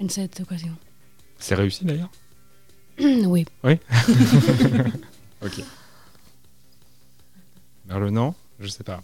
[0.00, 0.74] en cette occasion.
[1.38, 2.10] C'est réussi d'ailleurs?
[2.98, 3.44] Oui.
[3.64, 3.78] Oui?
[5.44, 5.62] Ok.
[7.86, 8.34] Merle, non?
[8.58, 9.02] Je sais pas.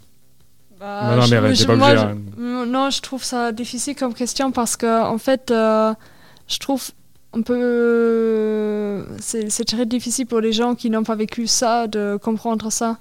[0.79, 2.17] Bah, non, mais je, pas moi, hein.
[2.39, 5.93] Non, je trouve ça difficile comme question parce que, en fait, euh,
[6.49, 6.91] je trouve
[7.33, 9.05] un peu.
[9.21, 12.99] c'est très difficile pour les gens qui n'ont pas vécu ça de comprendre ça.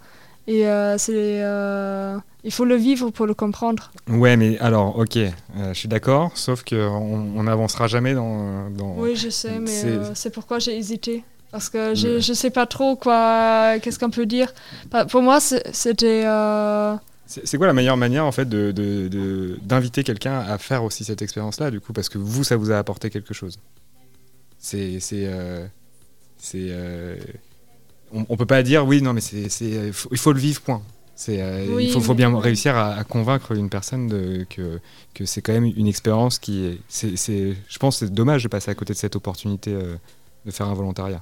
[0.47, 1.41] Et euh, c'est.
[1.43, 3.91] Euh, il faut le vivre pour le comprendre.
[4.07, 9.29] Ouais, mais alors, ok, je suis d'accord, sauf qu'on n'avancera jamais dans, dans, Oui, je
[9.29, 11.23] sais, mais c'est pourquoi j'ai hésité.
[11.51, 14.53] Parce que je ne sais pas trop quoi, qu'est-ce qu'on peut dire.
[15.09, 16.23] Pour moi, c'était.
[16.25, 21.21] Euh, c'est quoi la meilleure manière en fait d'inviter de, quelqu'un à faire aussi cette
[21.21, 23.59] expérience-là du coup parce que vous ça vous a apporté quelque chose?
[24.59, 25.65] C'est euh,
[26.37, 27.17] c'est euh,
[28.13, 29.47] on, on, peut pas dire oui non mais c'est
[30.11, 30.81] il faut le vivre point.
[31.27, 34.79] il faut, faut, bien réussir à, convaincre une personne de, que,
[35.13, 38.71] que c'est quand même une expérience qui est, c'est, je pense c'est dommage de passer
[38.71, 41.21] à côté de cette opportunité de faire un volontariat.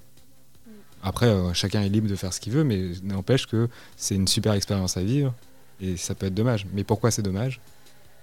[1.03, 4.27] Après, euh, chacun est libre de faire ce qu'il veut, mais n'empêche que c'est une
[4.27, 5.33] super expérience à vivre
[5.79, 6.65] et ça peut être dommage.
[6.73, 7.61] Mais pourquoi c'est dommage?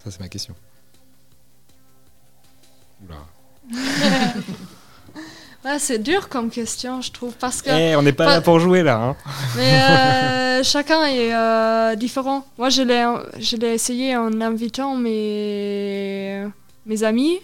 [0.03, 0.55] Ça, c'est ma question.
[5.79, 7.71] c'est dur comme question, je trouve, parce que.
[7.71, 8.97] Eh, on n'est pas, là pour jouer là.
[8.97, 9.17] Hein.
[9.57, 12.47] Mais euh, chacun est euh, différent.
[12.59, 13.05] Moi, je l'ai,
[13.39, 16.45] je l'ai essayé en invitant mes,
[16.87, 17.39] mes amis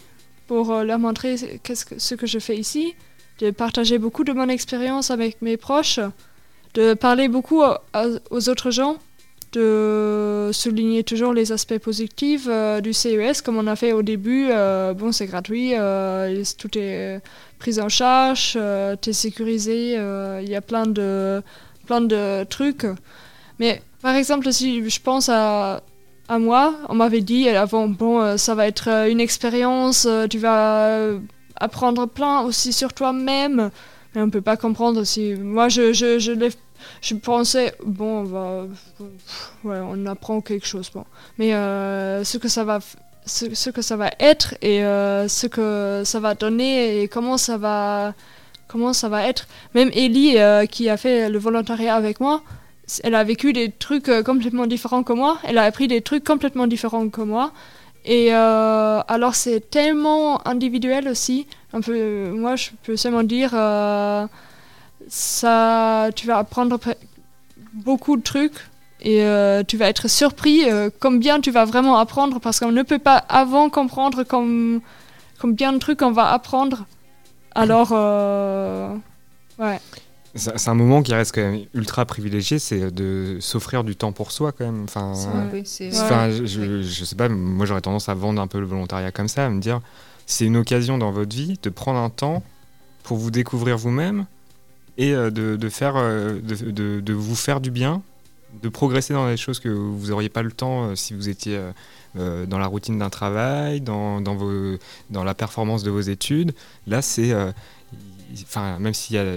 [0.46, 2.94] pour leur montrer qu'est-ce que, ce que je fais ici
[3.40, 6.00] de partager beaucoup de mon expérience avec mes proches,
[6.74, 8.96] de parler beaucoup aux autres gens,
[9.52, 14.48] de souligner toujours les aspects positifs euh, du CES, comme on a fait au début.
[14.50, 17.20] Euh, bon, c'est gratuit, euh, tout est
[17.58, 18.58] pris en charge,
[19.02, 21.42] tu es sécurisé, il y a plein de,
[21.86, 22.86] plein de trucs.
[23.58, 25.82] Mais par exemple, si je pense à,
[26.28, 31.10] à moi, on m'avait dit avant, bon, ça va être une expérience, tu vas
[31.56, 33.70] apprendre plein aussi sur toi-même.
[34.14, 35.34] Mais on ne peut pas comprendre si.
[35.34, 36.32] Moi, je, je, je,
[37.00, 38.66] je pensais, bon, on, va,
[39.64, 40.90] ouais, on apprend quelque chose.
[40.92, 41.04] Bon.
[41.38, 42.80] Mais euh, ce, que ça va,
[43.26, 47.56] ce, que ça va être et euh, ce que ça va donner et comment ça
[47.56, 48.14] va,
[48.68, 49.46] comment ça va être.
[49.74, 52.42] Même Ellie, euh, qui a fait le volontariat avec moi,
[53.04, 55.38] elle a vécu des trucs complètement différents que moi.
[55.44, 57.52] Elle a appris des trucs complètement différents que moi.
[58.04, 61.46] Et alors c'est tellement individuel aussi.
[61.72, 63.54] Un peu, moi je peux seulement dire,
[65.08, 66.78] ça, tu vas apprendre
[67.72, 68.68] beaucoup de trucs
[69.02, 70.64] et euh, tu vas être surpris
[71.00, 74.80] combien tu vas vraiment apprendre parce qu'on ne peut pas avant comprendre comme,
[75.40, 76.86] combien de trucs on va apprendre.
[77.54, 77.92] Alors,
[79.58, 79.80] ouais.
[80.36, 84.30] C'est un moment qui reste quand même ultra privilégié, c'est de s'offrir du temps pour
[84.30, 84.84] soi quand même.
[84.84, 85.14] Enfin,
[86.30, 89.46] je, je, sais pas, moi j'aurais tendance à vendre un peu le volontariat comme ça,
[89.46, 89.80] à me dire
[90.26, 92.44] c'est une occasion dans votre vie de prendre un temps
[93.02, 94.26] pour vous découvrir vous-même
[95.00, 98.02] et euh, de, faire, euh, de, vous faire du bien,
[98.62, 101.58] de progresser dans des choses que vous n'auriez pas le temps euh, si vous étiez
[102.14, 106.52] dans la routine d'un travail, dans, dans la performance de vos études.
[106.88, 107.32] Là, c'est,
[108.42, 109.36] enfin, même s'il y a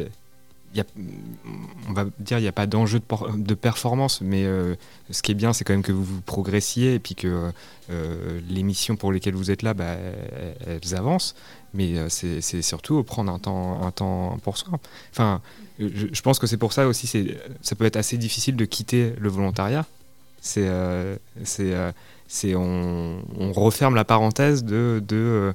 [1.90, 4.76] on va dire, il n'y a pas d'enjeu de, performance, mais euh,
[5.12, 7.52] ce qui est bien, c'est quand même que vous, progressiez et puis que
[7.90, 9.96] euh, les missions pour lesquelles vous êtes là, bah,
[10.66, 11.36] elles, avancent.
[11.74, 14.80] Mais euh, c'est surtout prendre un temps, pour soi.
[15.12, 15.42] Enfin,
[15.80, 17.08] je, pense que c'est pour ça aussi,
[17.62, 19.86] ça peut être assez difficile de quitter le volontariat.
[20.42, 20.70] C'est,
[21.44, 23.22] c'est, on,
[23.54, 25.54] referme la parenthèse de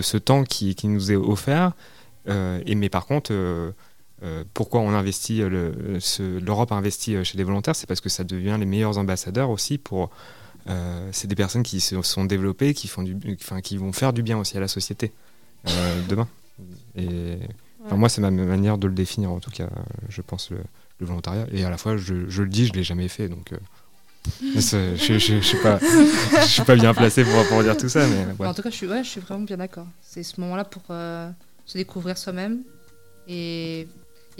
[0.00, 1.72] ce temps qui, qui nous est offert.
[2.26, 3.32] et mais par contre
[4.22, 5.98] euh, pourquoi on investit euh,
[6.42, 9.50] l'Europe a investi euh, chez les volontaires, c'est parce que ça devient les meilleurs ambassadeurs
[9.50, 10.10] aussi pour.
[11.10, 14.22] c'est des personnes qui se sont développées, qui font du, enfin, qui vont faire du
[14.22, 15.12] bien aussi à la société
[16.08, 16.28] demain.
[16.96, 17.38] Et
[17.90, 19.68] moi, c'est ma manière de le définir en tout cas.
[20.08, 20.58] Je pense le,
[21.00, 21.46] volontariat.
[21.50, 23.52] Et à la fois, je, le dis, je l'ai jamais fait, donc.
[24.42, 28.68] je, je, suis pas, bien placé pour, pour dire tout ça, mais En tout cas,
[28.68, 29.86] je suis, ouais, je suis vraiment bien d'accord.
[30.02, 32.62] C'est ce moment-là pour se découvrir soi-même
[33.26, 33.88] et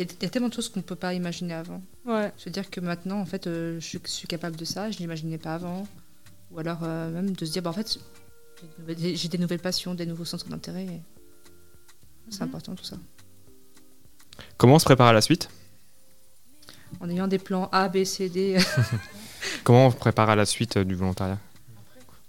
[0.01, 1.83] il y, a tellement de choses qu'on ne peut pas imaginer avant.
[2.07, 2.33] Ouais.
[2.37, 5.39] Se dire que maintenant, en fait, euh, je, suis capable de ça, je ne l'imaginais
[5.39, 5.87] pas avant.
[6.51, 7.99] Ou alors euh, même de se dire, bah, en fait,
[8.89, 10.87] j'ai des nouvelles passions, des nouveaux centres d'intérêt.
[12.31, 12.49] C'est mhm.
[12.49, 12.97] important tout ça.
[14.57, 15.51] Comment on se prépare à la suite?
[17.01, 18.59] En ayant des plans A, B, C, D.
[19.65, 21.39] comment on se prépare à la suite euh, du volontariat?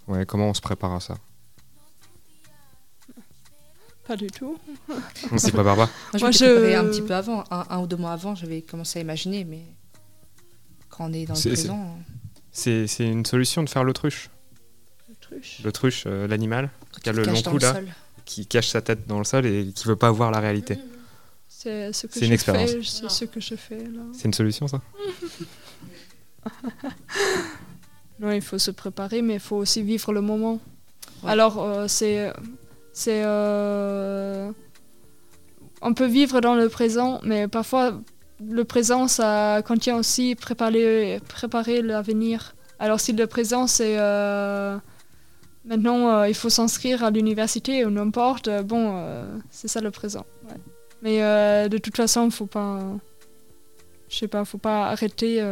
[0.08, 1.16] Ouais, comment on se prépare à ça?
[4.06, 4.58] Pas du tout.
[5.30, 5.90] On s'y prépare pas.
[6.18, 9.44] Moi, je un petit peu avant, un, ou deux mois avant, j'avais commencé à imaginer,
[9.44, 9.62] mais
[10.88, 11.98] quand on est dans le présent.
[12.50, 14.30] C'est une solution de faire l'autruche.
[15.08, 15.60] L'autruche.
[15.64, 16.70] L'autruche, euh, l'animal,
[17.02, 17.74] qui a le long cou là,
[18.24, 20.78] qui cache sa tête dans le sol et qui veut pas voir la réalité.
[21.48, 22.70] C'est ce que une expérience.
[22.82, 24.02] C'est ce que je fais là.
[24.12, 24.80] C'est une solution ça?
[28.20, 30.60] Non, il faut se préparer, mais il faut aussi vivre le moment.
[31.24, 32.32] Alors, euh, c'est
[32.92, 33.22] c'est.
[33.24, 34.50] Euh,
[35.80, 38.00] on peut vivre dans le présent, mais parfois
[38.40, 42.54] le présent, ça contient aussi préparer, préparer l'avenir.
[42.78, 43.98] Alors si le présent, c'est.
[43.98, 44.76] Euh,
[45.64, 49.02] maintenant, euh, il faut s'inscrire à l'université ou n'importe, bon,
[49.50, 50.26] c'est ça le présent.
[51.02, 51.18] Mais
[51.68, 52.80] de toute façon, faut pas.
[54.08, 55.42] Je sais pas, faut pas arrêter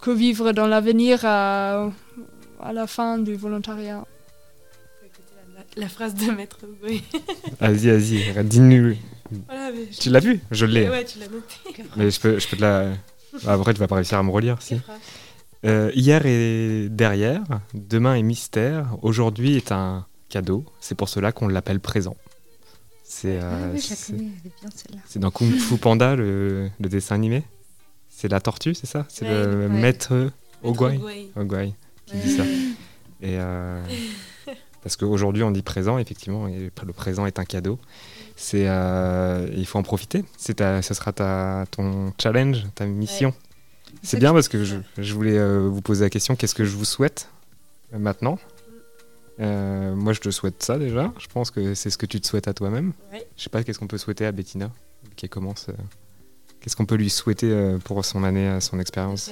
[0.00, 1.90] que vivre dans l'avenir à,
[2.60, 4.04] à la fin du volontariat
[5.76, 7.02] la phrase de Maître Gouy.
[7.60, 8.96] vas-y, vas-y, dis-nous.
[9.98, 10.40] Tu l'as vu?
[10.50, 10.88] Je l'ai.
[10.88, 11.54] Ouais, tu l'as noté.
[11.96, 12.90] Mais je peux, je peux te la.
[13.44, 14.76] Bah, après, tu vas pas réussir à me relire, si.
[15.64, 17.42] Euh, hier est derrière,
[17.72, 20.64] demain est mystère, aujourd'hui est un cadeau.
[20.80, 22.16] C'est pour cela qu'on l'appelle présent.
[23.04, 24.68] C'est euh, ah
[25.06, 27.44] C'est dans Kung Fu Panda, le, le dessin animé.
[28.08, 29.06] C'est la tortue, c'est ça?
[29.08, 30.30] C'est le maître
[30.62, 31.00] Ogwai,
[31.36, 31.74] Ogwai
[32.06, 32.44] qui dit ça.
[33.22, 33.80] Et euh,
[34.82, 37.78] Parce qu'aujourd'hui, on dit présent, effectivement, et le présent est un cadeau.
[38.34, 40.24] C'est, euh, il faut en profiter.
[40.36, 43.32] C'est ce sera ta, ton challenge, ta mission.
[44.02, 46.74] C'est bien parce que je, je voulais euh, vous poser la question qu'est-ce que je
[46.76, 47.28] vous souhaite
[47.94, 48.38] euh, maintenant?
[49.38, 51.12] Moi, je te souhaite ça déjà.
[51.18, 52.92] Je pense que c'est ce que tu te souhaites à toi-même.
[53.12, 53.26] Ouais.
[53.36, 54.70] Je sais pas qu'est-ce qu'on peut souhaiter à Bettina
[55.16, 55.66] qui commence.
[56.60, 59.30] Qu'est-ce qu'on peut lui souhaiter pour son année, son expérience?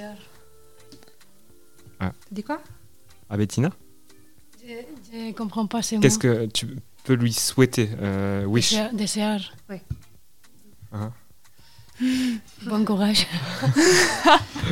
[2.01, 2.13] Ah.
[2.33, 2.61] dis quoi?
[3.29, 3.71] À Bettina?
[5.13, 6.03] Je ne comprends pas ces mots.
[6.03, 6.67] Qu'est-ce que tu
[7.05, 8.75] peux lui souhaiter euh, Wish?
[8.93, 9.39] Désirer.
[9.69, 9.77] Oui.
[10.93, 11.13] Hein
[12.63, 13.27] bon courage.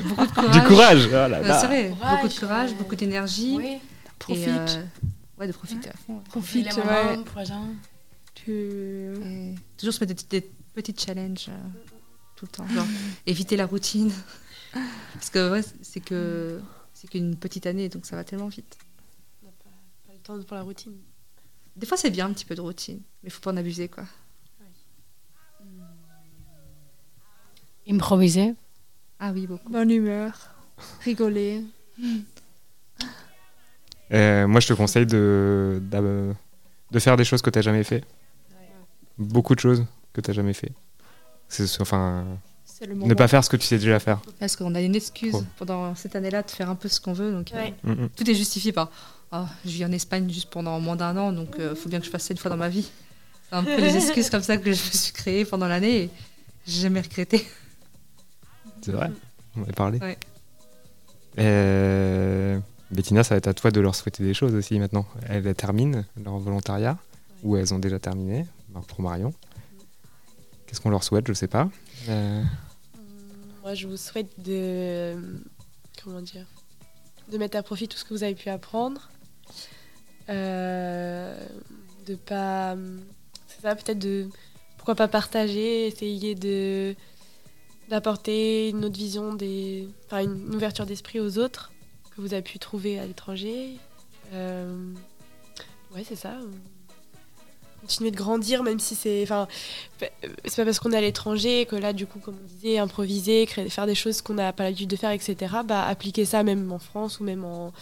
[0.04, 1.02] beaucoup de courage.
[1.02, 1.08] Du courage
[1.40, 3.56] oh C'est vrai, beaucoup de courage, beaucoup d'énergie.
[3.56, 3.78] Oui.
[4.18, 4.48] Profite.
[4.48, 4.82] Euh,
[5.38, 6.20] ouais, de profiter à fond.
[6.30, 7.18] Profite, ouais.
[8.34, 9.12] Tu...
[9.76, 10.40] toujours se mettre des,
[10.74, 11.68] petits challenges euh,
[12.36, 12.66] tout le temps.
[12.68, 12.86] Genre,
[13.26, 14.10] éviter la routine.
[15.14, 16.60] Parce que ouais, c'est que
[16.94, 18.76] c'est qu'une petite année, donc ça va tellement vite
[20.46, 20.94] pour la routine.
[21.76, 23.88] Des fois, c'est bien un petit peu de routine, mais il faut pas en abuser,
[23.88, 24.04] quoi.
[27.88, 28.54] Improviser.
[29.18, 29.70] Ah oui, beaucoup.
[29.72, 30.54] Bonne humeur,
[31.00, 31.64] rigoler.
[34.12, 38.04] Euh, moi, je te conseille de, de, faire des choses que tu n'as jamais fait.
[39.16, 40.72] Beaucoup de choses que tu n'as jamais fait.
[41.80, 42.26] Enfin,
[42.86, 44.20] ne pas faire ce que tu sais déjà faire.
[44.38, 47.32] Parce qu'on a une excuse pendant cette année-là de faire un peu ce qu'on veut.
[47.32, 48.08] Donc, euh, mm, mm.
[48.16, 48.90] tout est justifié par
[49.32, 52.00] oh, je vis en Espagne juste pendant moins d'un an, donc il euh, faut bien
[52.00, 52.90] que je fasse ça une fois dans ma vie.
[53.48, 56.10] C'est un peu les excuses comme ça que je me suis créée pendant l'année et
[56.66, 57.46] j'ai jamais regretté.
[58.82, 59.10] C'est vrai,
[59.56, 59.98] on va parler.
[61.38, 62.58] Euh,
[62.90, 65.06] Bettina, ça va être à toi de leur souhaiter des choses aussi maintenant.
[65.28, 66.96] Elles terminent leur volontariat,
[67.42, 68.46] ou elles ont déjà terminé,
[68.86, 69.32] pour Marion.
[70.66, 71.26] Qu'est-ce qu'on leur souhaite?
[71.26, 71.68] Je sais pas.
[72.08, 72.42] Euh,
[73.68, 75.14] Moi, je vous souhaite de.
[76.02, 76.46] Comment dire
[77.30, 79.10] De mettre à profit tout ce que vous avez pu apprendre.
[80.30, 81.38] Euh,
[82.06, 82.76] de pas.
[83.46, 84.26] C'est ça, peut-être de.
[84.78, 86.96] pourquoi pas partager, essayer de
[87.90, 91.70] d'apporter une autre vision, des, enfin une ouverture d'esprit aux autres
[92.16, 93.76] que vous avez pu trouver à l'étranger.
[94.32, 94.94] Euh,
[95.94, 96.38] ouais, c'est ça.
[97.80, 99.48] Continuer de grandir, même si c'est, enfin,
[99.98, 103.46] c'est pas parce qu'on est à l'étranger que là, du coup, comme on disait, improviser,
[103.46, 105.36] créer, faire des choses qu'on n'a pas l'habitude de faire, etc.
[105.64, 107.72] Bah, appliquer ça même en France ou même en,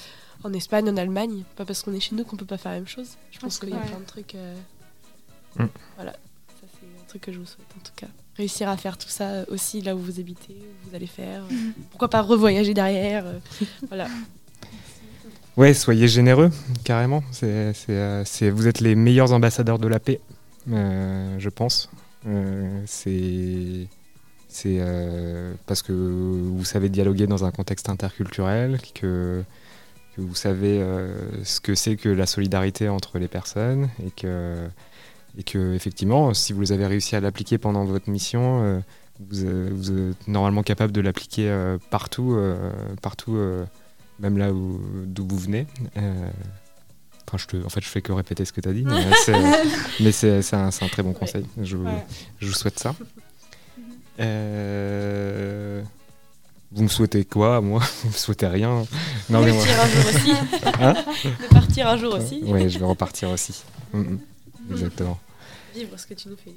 [0.45, 1.43] en Espagne, en Allemagne.
[1.57, 3.17] Pas parce qu'on est chez nous qu'on peut pas faire la même chose.
[3.31, 4.35] Je pense qu'il y a plein de trucs.
[4.35, 4.55] Euh,
[5.57, 5.67] mm.
[5.97, 8.99] Voilà, ça c'est un truc que je vous souhaite en tout cas réussir à faire
[8.99, 11.45] tout ça aussi là où vous habitez, où vous allez faire.
[11.51, 11.73] Mhm.
[11.91, 13.39] Pourquoi pas revoyager derrière euh,
[13.89, 14.09] Voilà.
[15.57, 16.51] Ouais, soyez généreux,
[16.85, 17.23] carrément.
[17.43, 20.21] Euh, vous êtes les meilleurs ambassadeurs de la paix,
[20.71, 21.91] euh, je pense.
[22.87, 23.89] c'est
[24.49, 24.81] c'est
[25.67, 29.45] parce que vous savez dialoguer dans un contexte interculturel, que,
[30.17, 30.83] vous savez
[31.45, 34.67] ce que c'est que la solidarité entre les personnes et que
[35.39, 38.81] et que effectivement, si vous avez réussi à l'appliquer pendant votre mission, euh,
[39.35, 42.39] euh, vous, êtes normalement capable de l'appliquer euh, partout,
[43.03, 43.39] partout
[44.19, 45.67] même là d'où vous venez.
[47.29, 50.13] Enfin, je te, en fait, je fais que répéter ce que tu as dit, mais
[50.13, 51.45] c'est un, un, très bon conseil.
[51.61, 51.77] Je,
[52.39, 52.95] je vous souhaite ça.
[56.73, 57.83] vous me souhaitez quoi, moi?
[58.03, 58.85] Vous me souhaitez rien
[59.29, 60.33] non, De partir un jour aussi.
[60.81, 60.95] Hein?
[61.25, 62.43] De partir un jour aussi.
[62.45, 63.63] Oui, je vais repartir aussi.
[63.93, 64.19] Mm, mm.
[64.71, 65.19] Exactement
[65.97, 66.53] ce que tu nous fais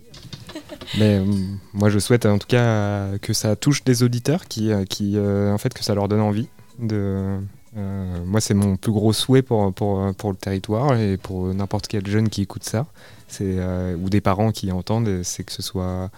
[0.98, 1.26] Mais euh,
[1.74, 5.54] moi, je souhaite en tout cas que ça touche des auditeurs qui, euh, qui euh,
[5.54, 6.48] en fait, que ça leur donne envie
[6.80, 7.40] de.
[7.76, 12.06] moi, c'est mon plus gros souhait pour, pour, pour le territoire et pour n'importe quel
[12.08, 12.88] jeune qui écoute ça,
[13.28, 13.58] c'est
[13.96, 16.10] ou des parents qui entendent, c'est que ce soit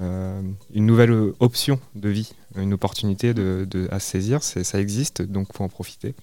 [0.00, 4.42] une nouvelle option de vie, une opportunité de, de à saisir.
[4.42, 6.14] Ça existe, donc faut en profiter.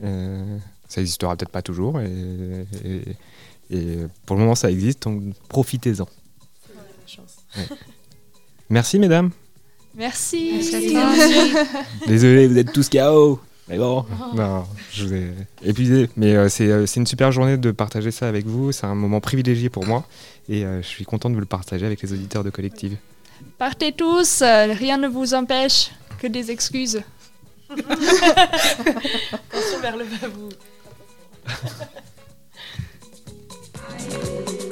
[0.00, 2.66] ça existera peut-être pas toujours et,
[3.70, 6.08] et pour le moment, ça existe, donc profitez-en.
[8.70, 9.30] Merci, mesdames.
[9.98, 10.52] Merci.
[10.72, 10.96] Merci.
[12.06, 13.40] Désolé, vous êtes tous KO.
[13.68, 14.06] Mais bon.
[14.08, 14.34] Oh.
[14.34, 15.32] Non, je vous ai
[15.64, 16.08] épuisé.
[16.16, 18.70] Mais euh, euh, c'est une super journée de partager ça avec vous.
[18.70, 20.06] C'est un moment privilégié pour moi.
[20.48, 22.96] Et euh, je suis content de vous le partager avec les auditeurs de Collective.
[23.58, 25.90] Partez tous, rien ne vous empêche
[26.20, 27.02] que des excuses.
[29.82, 30.48] vers le vous.